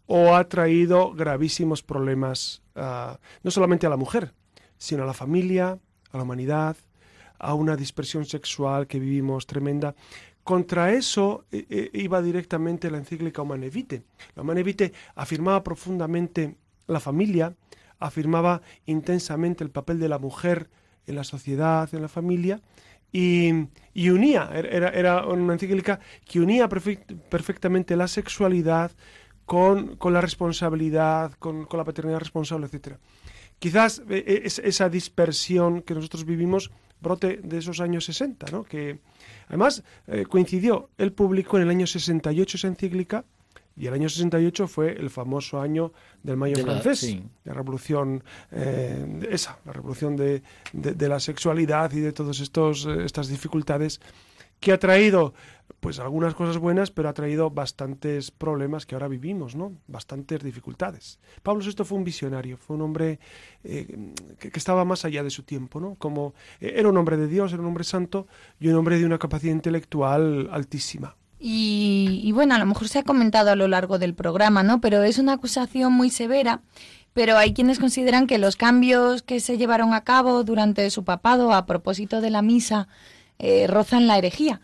[0.06, 4.34] o ha traído gravísimos problemas ah, no solamente a la mujer,
[4.76, 5.78] sino a la familia,
[6.12, 6.76] a la humanidad,
[7.38, 9.94] a una dispersión sexual que vivimos tremenda.
[10.42, 14.02] Contra eso eh, eh, iba directamente la encíclica Humane Vitae.
[14.34, 17.54] La Humane Vitae afirmaba profundamente la familia,
[17.98, 20.68] afirmaba intensamente el papel de la mujer
[21.06, 22.60] en la sociedad, en la familia,
[23.16, 23.52] y,
[24.10, 28.90] unía, era, era, una encíclica que unía perfectamente la sexualidad,
[29.44, 32.98] con, la responsabilidad, con, la paternidad responsable, etcétera.
[33.58, 36.70] Quizás eh, eh, esa dispersión que nosotros vivimos
[37.00, 38.64] brote de esos años 60, ¿no?
[38.64, 38.98] que
[39.48, 43.24] además eh, coincidió, él publicó en el año 68 esa encíclica
[43.76, 45.92] y el año 68 fue el famoso año
[46.22, 48.22] del Mayo francés, la, revolución
[48.52, 50.42] esa, la revolución de,
[50.72, 54.00] de, la sexualidad y de todas estas dificultades
[54.60, 55.34] que ha traído
[55.84, 59.74] pues algunas cosas buenas, pero ha traído bastantes problemas que ahora vivimos, ¿no?
[59.86, 61.18] Bastantes dificultades.
[61.42, 63.20] Pablo VI fue un visionario, fue un hombre
[63.64, 65.96] eh, que, estaba más allá de su tiempo, ¿no?
[65.96, 68.26] Como eh, era un hombre de Dios, era un hombre santo
[68.58, 71.16] y un hombre de una capacidad intelectual altísima.
[71.38, 74.80] Y, y, bueno, a lo mejor se ha comentado a lo largo del programa, ¿no?
[74.80, 76.62] Pero es una acusación muy severa.
[77.12, 81.52] Pero hay quienes consideran que los cambios que se llevaron a cabo durante su papado
[81.52, 82.88] a propósito de la misa
[83.38, 84.62] eh, rozan la herejía.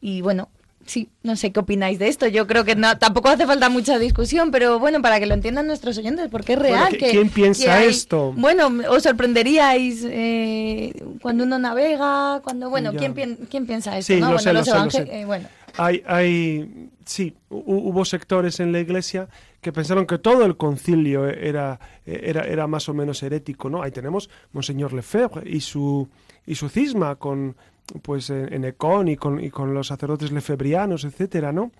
[0.00, 0.48] Y bueno,
[0.86, 2.26] Sí, no sé qué opináis de esto.
[2.26, 5.68] Yo creo que no, tampoco hace falta mucha discusión, pero bueno, para que lo entiendan
[5.68, 6.96] nuestros oyentes, porque es real.
[6.96, 8.32] que, ¿Quién piensa esto?
[8.36, 10.92] Bueno, os sorprenderíais eh,
[11.22, 13.14] cuando uno navega, cuando, bueno, ¿quién,
[13.48, 14.14] ¿quién, piensa esto?
[14.14, 14.32] Sí, ¿no?
[14.32, 15.48] bueno, los sé, bueno.
[15.76, 19.28] Hay, hay, sí, hubo sectores en la iglesia
[19.60, 23.82] que pensaron que todo el concilio era, era, era más o menos herético, ¿no?
[23.82, 26.08] Ahí tenemos Monseñor Lefebvre y su,
[26.46, 27.54] y su cisma con
[28.02, 31.72] pues en, Econ y con, los sacerdotes lefebrianos, etcétera, ¿no?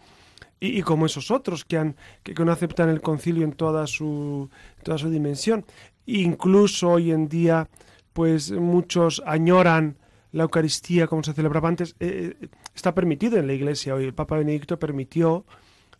[0.59, 4.51] Y, como esos otros que, han, que, no aceptan el concilio en toda su,
[4.83, 5.65] toda su dimensión.
[6.05, 7.69] Incluso hoy en día,
[8.13, 9.97] pues muchos añoran
[10.33, 11.97] la Eucaristía como se celebraba antes.
[12.01, 14.05] Eh, eh, está permitido en la Iglesia hoy.
[14.05, 15.45] El Papa Benedicto permitió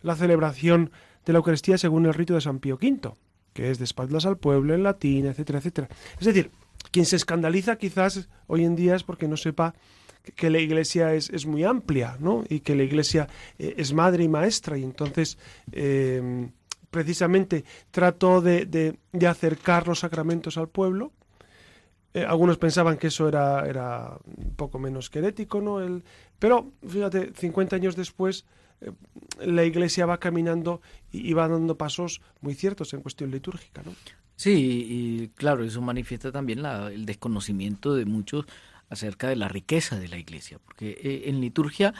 [0.01, 0.91] la celebración
[1.25, 3.13] de la Eucaristía según el rito de San Pío V,
[3.53, 5.89] que es de espaldas al pueblo, en latín, etcétera, etcétera.
[6.19, 6.51] Es decir,
[6.91, 9.75] quien se escandaliza quizás hoy en día es porque no sepa
[10.35, 12.43] que la iglesia es, es muy amplia, ¿no?
[12.47, 15.37] Y que la iglesia eh, es madre y maestra, y entonces
[15.71, 16.49] eh,
[16.89, 21.11] precisamente trató de, de, acercar los sacramentos al pueblo.
[22.13, 24.17] Eh, algunos pensaban que eso era, era
[24.57, 25.81] poco menos que herético, ¿no?
[25.81, 26.03] El,
[26.37, 28.45] pero fíjate, 50 años después
[29.39, 33.93] la iglesia va caminando y, va dando pasos muy ciertos en cuestión litúrgica, ¿no?
[34.35, 38.45] Sí, y claro, eso manifiesta también el desconocimiento de muchos
[38.91, 41.93] acerca de la riqueza de la iglesia, porque eh, en liturgia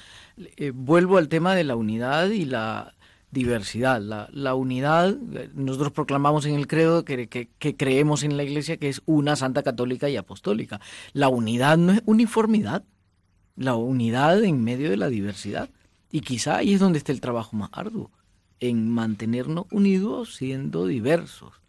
[0.58, 2.94] eh, vuelvo al tema de la unidad y la
[3.32, 4.02] diversidad.
[4.02, 8.89] La, unidad, eh, nosotros proclamamos en el credo que, que, creemos en la iglesia que
[8.89, 10.82] es una santa católica y apostólica.
[11.14, 12.84] La unidad no es uniformidad,
[13.56, 15.70] la unidad en medio de la diversidad.
[16.12, 18.12] Y quizá ahí es donde está el trabajo más arduo,
[18.60, 21.61] en mantenernos unidos siendo diversos.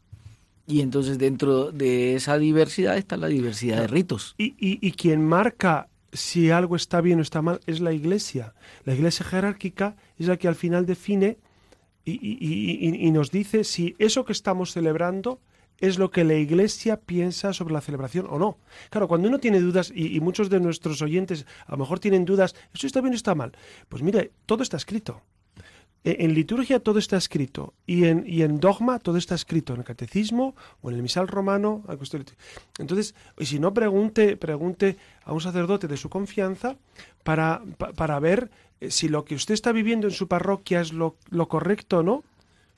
[0.67, 4.35] Y entonces dentro de esa diversidad está la diversidad de ritos.
[4.39, 8.55] Y, y, quien marca si algo está bien o está mal es la iglesia.
[8.85, 11.39] La iglesia jerárquica es la que al final define
[12.05, 15.41] y, y, nos dice si eso que estamos celebrando
[15.79, 18.59] es lo que la iglesia piensa sobre la celebración o no.
[18.91, 22.55] Claro, cuando uno tiene dudas, y, muchos de nuestros oyentes a lo mejor tienen dudas,
[22.73, 23.53] ¿eso está bien o está mal?
[23.89, 25.23] Pues mire, todo está escrito.
[26.05, 29.81] E, en liturgia todo está escrito y en, y en dogma todo está escrito, en
[29.81, 31.85] el catecismo o en el misal romano.
[32.79, 36.77] Entonces, si no, pregunte, pregunte a un sacerdote de su confianza
[37.23, 37.63] para,
[37.97, 38.51] para ver
[38.81, 42.03] eh, si lo que usted está viviendo en su parroquia es lo, lo correcto o
[42.03, 42.25] no.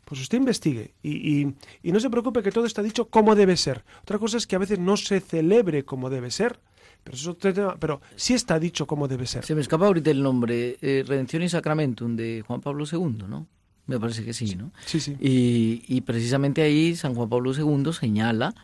[0.05, 3.57] Pues usted investigue y, y, y no se preocupe que todo está dicho como debe
[3.57, 3.85] ser.
[4.03, 6.61] Otra cosa es que a veces no se celebre como debe ser.
[7.05, 7.37] Pero, eso,
[7.79, 9.45] pero sí está dicho cómo debe ser.
[9.45, 13.47] Se me escapa ahorita el nombre, eh, Redención y Sacramentum de Juan Pablo II, ¿no?
[13.87, 14.73] Me parece que sí, ¿no?
[14.87, 15.15] Sí, sí.
[15.21, 18.55] Y, precisamente ahí San Juan Pablo II señala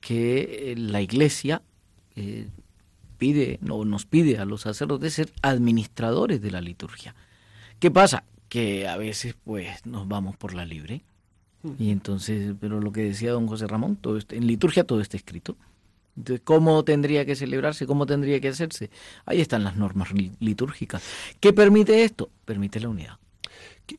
[0.00, 1.62] que eh, la Iglesia
[2.14, 2.48] eh,
[3.18, 7.16] pide, no, nos pide a los sacerdotes ser administradores de la liturgia.
[7.80, 8.22] ¿Qué pasa?
[8.48, 11.02] Que a veces pues nos vamos por la libre.
[11.64, 11.72] Hmm.
[11.80, 15.56] Y entonces, pero lo que decía don José Ramón, todo en liturgia todo está escrito
[16.24, 18.90] de cómo tendría que celebrarse, cómo tendría que hacerse.
[19.26, 20.10] Ahí están las normas
[20.40, 21.02] litúrgicas.
[21.40, 22.30] ¿Qué permite esto?
[22.44, 23.18] Permite la unidad.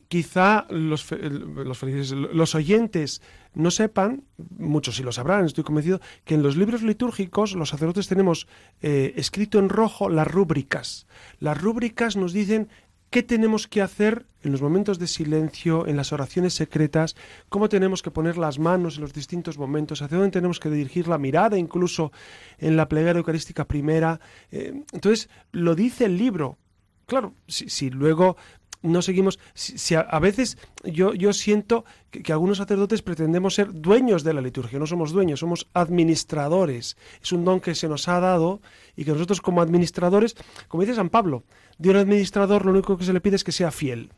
[0.08, 3.20] Quizá los, los, los oyentes
[3.54, 4.24] no sepan,
[4.56, 8.46] muchos sí lo sabrán, estoy convencido, que en los libros litúrgicos los sacerdotes tenemos
[8.80, 11.06] eh, escrito en rojo las rúbricas.
[11.38, 12.68] Las rúbricas nos dicen
[13.12, 17.14] qué tenemos que hacer en los momentos de silencio, en las oraciones secretas,
[17.50, 21.08] cómo tenemos que poner las manos en los distintos momentos, hacia dónde tenemos que dirigir
[21.08, 22.10] la mirada, incluso
[22.58, 24.18] en la plegaria eucarística primera.
[24.50, 26.56] Eh, entonces, lo dice el libro.
[27.04, 28.38] Claro, si, luego
[28.80, 29.38] no seguimos.
[29.52, 34.40] Si, a, veces yo, yo siento que, que, algunos sacerdotes pretendemos ser dueños de la
[34.40, 34.78] liturgia.
[34.78, 36.96] No somos dueños, somos administradores.
[37.22, 38.62] Es un don que se nos ha dado
[38.96, 40.34] y que nosotros, como administradores,
[40.68, 41.44] como dice San Pablo,
[41.82, 44.10] de un administrador lo único que se le pide es que sea fiel.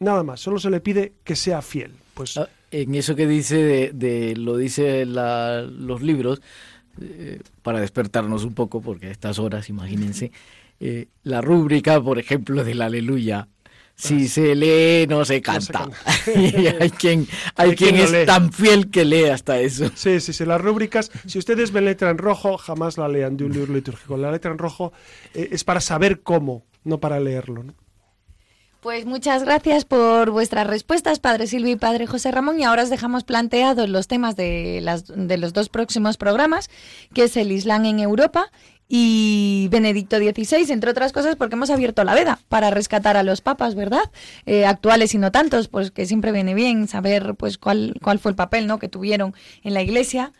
[0.00, 1.92] Nada más, solo se le pide que sea fiel.
[2.12, 6.42] Pues ah, en eso que dice de, lo dice los libros
[7.00, 10.30] eh, para despertarnos un poco porque a estas horas, imagínense,
[10.80, 13.48] eh, la rúbrica, por ejemplo, del Aleluya
[13.98, 15.88] si se lee, no se canta.
[16.36, 19.90] y hay quien, hay, quien, es tan fiel que lee hasta eso.
[19.94, 20.44] Sí, sí, sí.
[20.44, 24.18] Las rúbricas, si ustedes ven letra en rojo, jamás la lean de un libro litúrgico.
[24.18, 24.92] La letra en rojo
[25.32, 27.64] eh, es para saber cómo no para leerlo.
[28.80, 32.60] Pues muchas gracias por vuestras respuestas, Padre Silvio y Padre José Ramón.
[32.60, 36.70] Y ahora os dejamos planteados los temas de, las, de los dos próximos programas,
[37.12, 38.52] que es el Islam en Europa
[38.88, 43.40] y Benedicto XVI, entre otras cosas porque hemos abierto la veda para rescatar a los
[43.40, 44.12] papas, ¿verdad?
[44.44, 48.30] Eh, actuales y no tantos, pues que siempre viene bien saber pues cuál, cuál fue
[48.30, 48.78] el papel ¿no?
[48.78, 49.34] que tuvieron
[49.64, 50.32] en la Iglesia.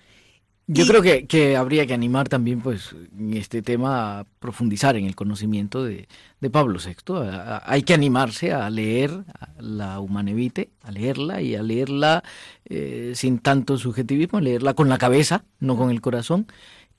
[0.68, 5.04] Yo creo que, que, habría que animar también, pues, en este tema a profundizar en
[5.04, 6.08] el conocimiento de,
[6.40, 7.60] de Pablo VI.
[7.64, 9.24] hay que animarse a leer
[9.60, 12.24] la Humanevite, a leerla y a leerla
[12.64, 16.48] eh, sin tanto subjetivismo, a leerla con la cabeza, no con el corazón,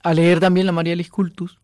[0.02, 1.60] a leer también la María Cultus,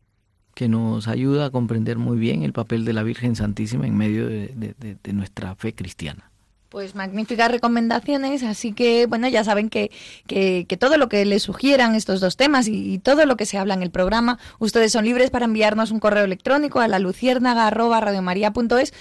[0.56, 4.28] que nos ayuda a comprender muy bien el papel de la Virgen Santísima en medio
[4.28, 6.32] de, de nuestra fe cristiana.
[6.74, 9.91] Pues magníficas recomendaciones, así que bueno, ya saben que,
[10.26, 13.76] que, todo lo que les sugieran estos dos temas y, todo lo que se habla
[13.76, 18.91] en el programa, ustedes son libres para enviarnos un correo electrónico a la luciérnaga@radiomaria.es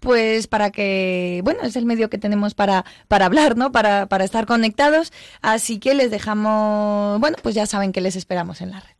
[0.00, 3.70] pues para que, bueno, es el medio que tenemos para, para hablar, ¿no?
[3.70, 5.12] Para, para estar conectados.
[5.40, 8.99] Así que les dejamos, bueno, pues ya saben que les esperamos en la red.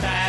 [0.00, 0.25] hashtag.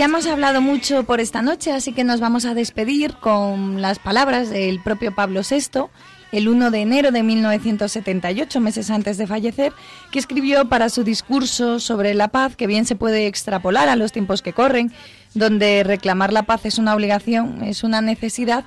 [0.00, 3.98] Ya hemos hablado mucho por esta noche, así que nos vamos a despedir con las
[3.98, 5.90] palabras del propio Pablo VI,
[6.32, 9.74] el 1 de enero de 1978, meses antes de fallecer,
[10.10, 14.10] que escribió para su discurso sobre la paz, que bien se puede extrapolar a los
[14.10, 14.90] tiempos que corren,
[15.34, 18.64] donde reclamar la paz es una obligación, es una necesidad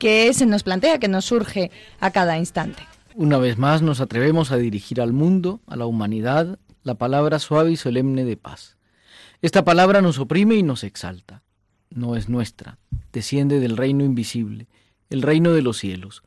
[0.00, 1.70] que se nos plantea, que nos surge
[2.00, 2.82] a cada instante.
[3.14, 7.70] Una vez más nos atrevemos a dirigir al mundo, a la humanidad, la palabra suave
[7.70, 8.78] y solemne de paz.
[9.42, 11.42] Esta palabra nos oprime y nos exalta.
[11.90, 12.78] No es nuestra,
[13.12, 14.68] desciende del reino invisible,
[15.10, 16.22] el reino de los cielos.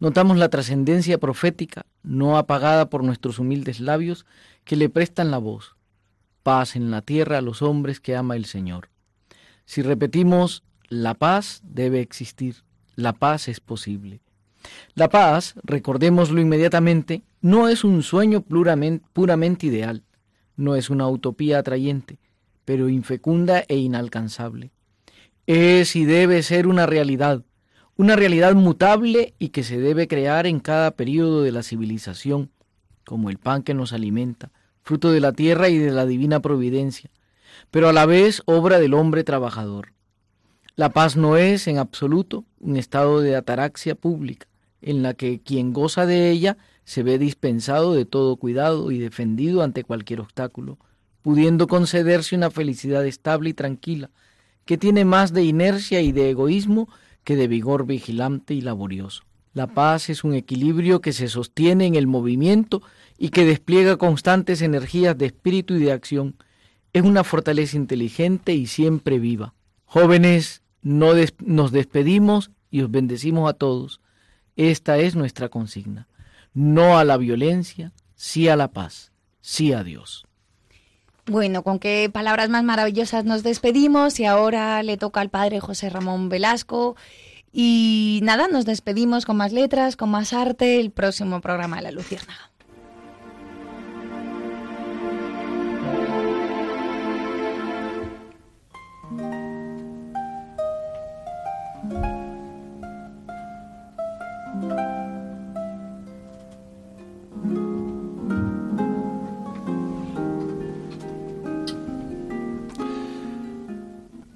[0.00, 4.24] Notamos la trascendencia profética, no apagada por nuestros humildes labios,
[4.64, 5.76] que le prestan la voz.
[6.42, 8.88] Paz en la tierra a los hombres que ama el Señor.
[9.66, 14.22] Si repetimos, la paz debe existir, la paz es posible.
[14.94, 20.04] La paz, recordémoslo inmediatamente, no es un sueño puramente ideal,
[20.56, 22.18] no es una utopía atrayente,
[22.66, 24.72] pero infecunda e inalcanzable.
[25.46, 27.44] Es y debe ser una realidad,
[27.96, 32.50] una realidad mutable y que se debe crear en cada periodo de la civilización,
[33.04, 34.50] como el pan que nos alimenta,
[34.82, 37.10] fruto de la tierra y de la divina providencia,
[37.70, 39.92] pero a la vez obra del hombre trabajador.
[40.74, 44.48] La paz no es, en absoluto, un estado de ataraxia pública,
[44.82, 49.62] en la que quien goza de ella se ve dispensado de todo cuidado y defendido
[49.62, 50.78] ante cualquier obstáculo,
[51.26, 54.10] pudiendo concederse una felicidad estable y tranquila,
[54.64, 56.88] que tiene más de inercia y de egoísmo
[57.24, 59.24] que de vigor vigilante y laborioso.
[59.52, 62.80] La paz es un equilibrio que se sostiene en el movimiento
[63.18, 66.36] y que despliega constantes energías de espíritu y de acción.
[66.92, 69.52] Es una fortaleza inteligente y siempre viva.
[69.84, 71.10] Jóvenes, no
[71.44, 74.00] nos despedimos y os bendecimos a todos.
[74.54, 76.06] Esta es nuestra consigna.
[76.54, 79.10] No a la violencia, sí a la paz,
[79.40, 80.25] sí a Dios.
[81.28, 85.90] Bueno, con qué palabras más maravillosas nos despedimos y ahora le toca al padre José
[85.90, 86.94] Ramón Velasco.
[87.52, 91.90] Y nada, nos despedimos con más letras, con más arte, el próximo programa de La
[91.90, 92.50] Luciérnaga.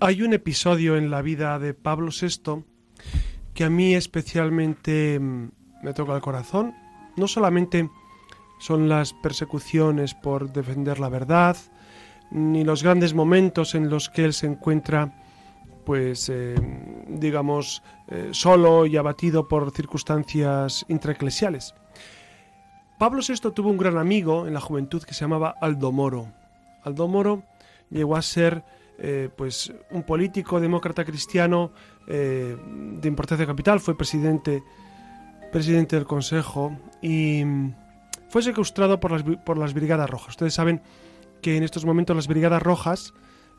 [0.03, 2.65] Hay un episodio en la vida de Pablo VI
[3.53, 5.51] que a mí especialmente mm,
[5.83, 6.75] me toca el corazón.
[7.17, 7.91] No solamente
[8.61, 11.55] son las persecuciones por defender la verdad,
[12.31, 15.23] ni los grandes momentos en los que él se encuentra,
[15.85, 16.55] pues, eh,
[17.07, 21.75] digamos, eh, solo y abatido por circunstancias intraeclesiales.
[22.99, 26.33] Pablo VI tuvo un gran amigo en la juventud que se llamaba Aldo Moro.
[26.85, 27.43] Aldo Moro
[27.91, 28.65] llegó a ser
[29.01, 31.73] eh, pues un político demócrata cristiano
[32.07, 32.57] eh,
[33.01, 34.63] de importancia capital, fue presidente,
[35.51, 37.75] presidente del Consejo y mm,
[38.29, 40.31] fue secuestrado por las, por las Brigadas Rojas.
[40.31, 40.83] Ustedes saben
[41.41, 43.15] que en estos momentos las Brigadas Rojas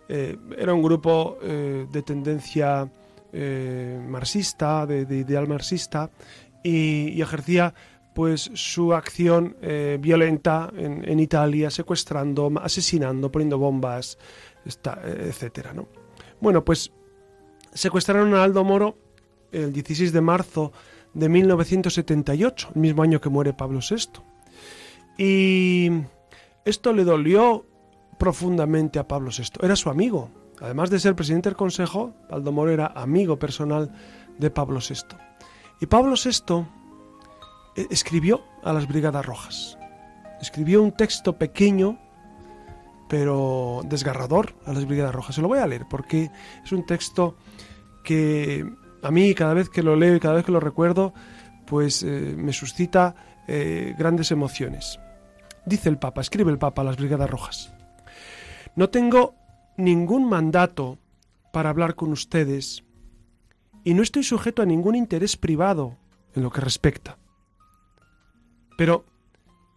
[0.09, 2.89] eh, era un grupo de tendencia
[4.07, 6.11] marxista, de, ideal marxista,
[6.63, 7.73] y, ejercía
[8.13, 14.17] pues su acción eh, violenta en, Italia, secuestrando, asesinando, poniendo bombas,
[14.65, 15.87] etcétera, ¿no?
[16.39, 16.91] Bueno, pues
[17.73, 18.97] secuestraron a Aldo Moro
[19.51, 20.71] el 16 de marzo
[21.13, 24.21] de 1978, el mismo año que muere Pablo VI.
[25.17, 25.89] Y
[26.65, 27.65] esto le dolió
[28.17, 29.65] profundamente a Pablo VI.
[29.65, 30.29] Era su amigo.
[30.59, 33.91] Además de ser presidente del Consejo, Aldo Moro era amigo personal
[34.37, 35.17] de Pablo VI.
[35.79, 36.65] Y Pablo VI
[37.75, 39.77] eh, escribió a las Brigadas Rojas.
[40.39, 41.99] Escribió un texto pequeño,
[43.11, 45.35] pero desgarrador a las Brigadas Rojas.
[45.35, 46.31] Se lo voy a leer porque
[46.63, 47.35] es un texto
[48.05, 48.65] que
[49.03, 51.13] a mí cada vez que lo leo y cada vez que lo recuerdo,
[51.67, 53.13] pues eh, me suscita
[53.49, 54.97] eh, grandes emociones.
[55.65, 57.73] Dice el Papa, escribe el Papa a las Brigadas Rojas.
[58.77, 59.35] No tengo
[59.75, 60.97] ningún mandato
[61.51, 62.85] para hablar con ustedes
[63.83, 65.97] y no estoy sujeto a ningún interés privado
[66.33, 67.17] en lo que respecta.
[68.77, 69.03] Pero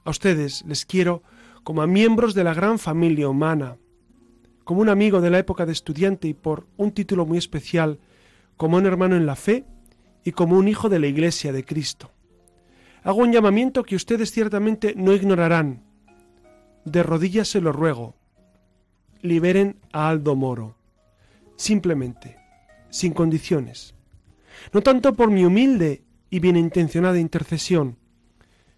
[0.04, 1.24] a ustedes les quiero
[1.64, 3.78] como a miembros de la gran familia humana,
[4.64, 7.98] como un amigo de la época de estudiante y por un título muy especial,
[8.56, 9.64] como un hermano en la fe
[10.24, 12.12] y como un hijo de la Iglesia de Cristo.
[13.02, 15.82] Hago un llamamiento que ustedes ciertamente no ignorarán.
[16.84, 18.14] De rodillas se lo ruego.
[19.22, 20.76] Liberen a Aldo Moro.
[21.56, 22.36] Simplemente,
[22.90, 23.94] sin condiciones.
[24.72, 27.96] No tanto por mi humilde y bien intencionada intercesión,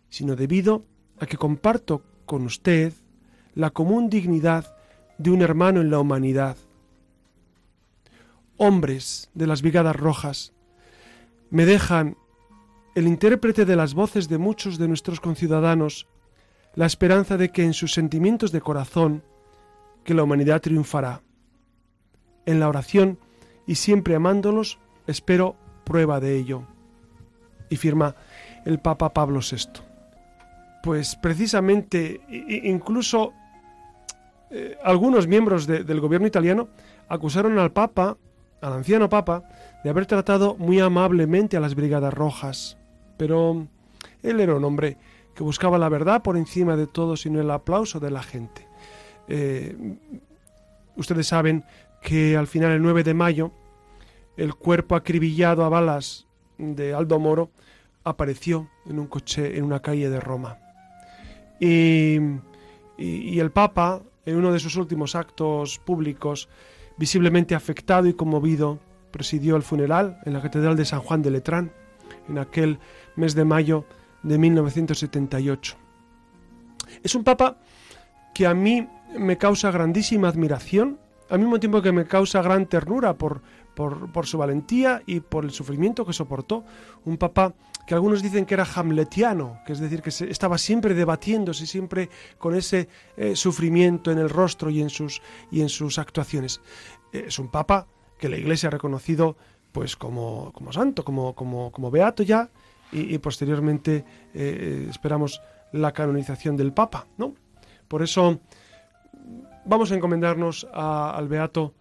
[0.09, 0.87] sino debido
[1.18, 2.92] a que comparto con usted
[3.54, 4.76] la común dignidad
[5.16, 6.56] de un hermano en la humanidad.
[8.58, 10.52] Hombres de las Brigadas Rojas,
[11.50, 12.16] me dejan
[12.94, 16.06] el intérprete de las voces de muchos de nuestros conciudadanos
[16.74, 19.22] la esperanza de que en sus sentimientos de corazón,
[20.04, 21.22] que la humanidad triunfará.
[22.44, 23.18] En la oración
[23.66, 26.64] y siempre amándolos, espero prueba de ello.
[27.70, 28.14] Y firma
[28.66, 29.86] el Papa Pablo VI
[30.87, 32.20] pues precisamente
[32.62, 33.32] incluso
[34.53, 36.68] eh, algunos miembros del gobierno italiano
[37.09, 38.16] acusaron al Papa,
[38.61, 39.43] al anciano Papa,
[39.82, 42.78] de haber tratado muy amablemente a las Brigadas Rojas.
[43.16, 43.66] Pero
[44.22, 44.97] él era un hombre
[45.34, 48.68] que buscaba la verdad por encima de todo, sino el aplauso de la gente.
[49.26, 49.76] Eh,
[50.95, 51.64] ustedes saben
[52.01, 53.51] que al final, el 9 de mayo,
[54.37, 56.28] el cuerpo acribillado a balas
[56.59, 57.51] de Aldo Moro
[58.05, 60.59] apareció en un coche en una calle de Roma.
[61.61, 62.18] Y,
[62.98, 66.48] el Papa, en uno de sus últimos actos públicos,
[66.96, 68.78] visiblemente afectado y conmovido,
[69.11, 71.72] presidió el funeral en la Catedral de San Juan de Letrán
[72.28, 72.78] en aquel
[73.16, 73.84] mes de mayo
[74.22, 75.76] de 1978.
[77.02, 77.59] Es un Papa
[78.34, 78.86] que a mí
[79.18, 80.98] me causa grandísima admiración,
[81.30, 83.42] al mismo tiempo que me causa gran ternura por,
[83.74, 86.64] por, su valentía y por el sufrimiento que soportó.
[87.04, 87.54] Un Papa
[87.87, 92.55] que algunos dicen que era hamletiano, que es decir, que estaba siempre debatiéndose, siempre con
[92.55, 95.22] ese eh, sufrimiento en el rostro y en sus,
[95.53, 96.61] y en sus actuaciones.
[97.12, 97.87] Eh, es un papa
[98.18, 99.37] que la Iglesia ha reconocido
[99.70, 102.51] pues como, como santo, como, como, como beato ya,
[102.93, 107.34] y, posteriormente eh, esperamos la canonización del papa, ¿no?
[107.89, 108.41] Por eso
[109.64, 111.74] vamos a encomendarnos al beato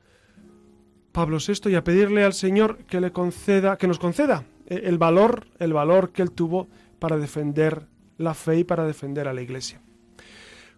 [1.11, 5.47] Pablo VI y a pedirle al Señor que le conceda, que nos conceda el valor,
[5.59, 6.67] el valor que él tuvo
[6.99, 7.87] para defender
[8.17, 9.81] la fe y para defender a la Iglesia.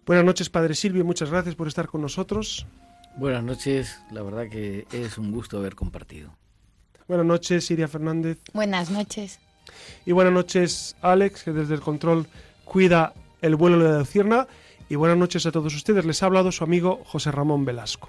[0.06, 2.66] Buenas noches, Padre Silvio, muchas gracias por estar con nosotros.
[3.16, 6.36] Buenas noches, la verdad que es un gusto haber compartido.
[7.06, 8.38] Buenas noches, Siria Fernández.
[8.52, 9.40] Buenas noches.
[10.06, 12.26] Y buenas noches, Alex, que desde el control
[12.64, 13.12] cuida
[13.42, 14.46] el vuelo de la Lucierna.
[14.88, 16.04] Y buenas noches a todos ustedes.
[16.04, 18.08] Les ha hablado su amigo José Ramón Velasco.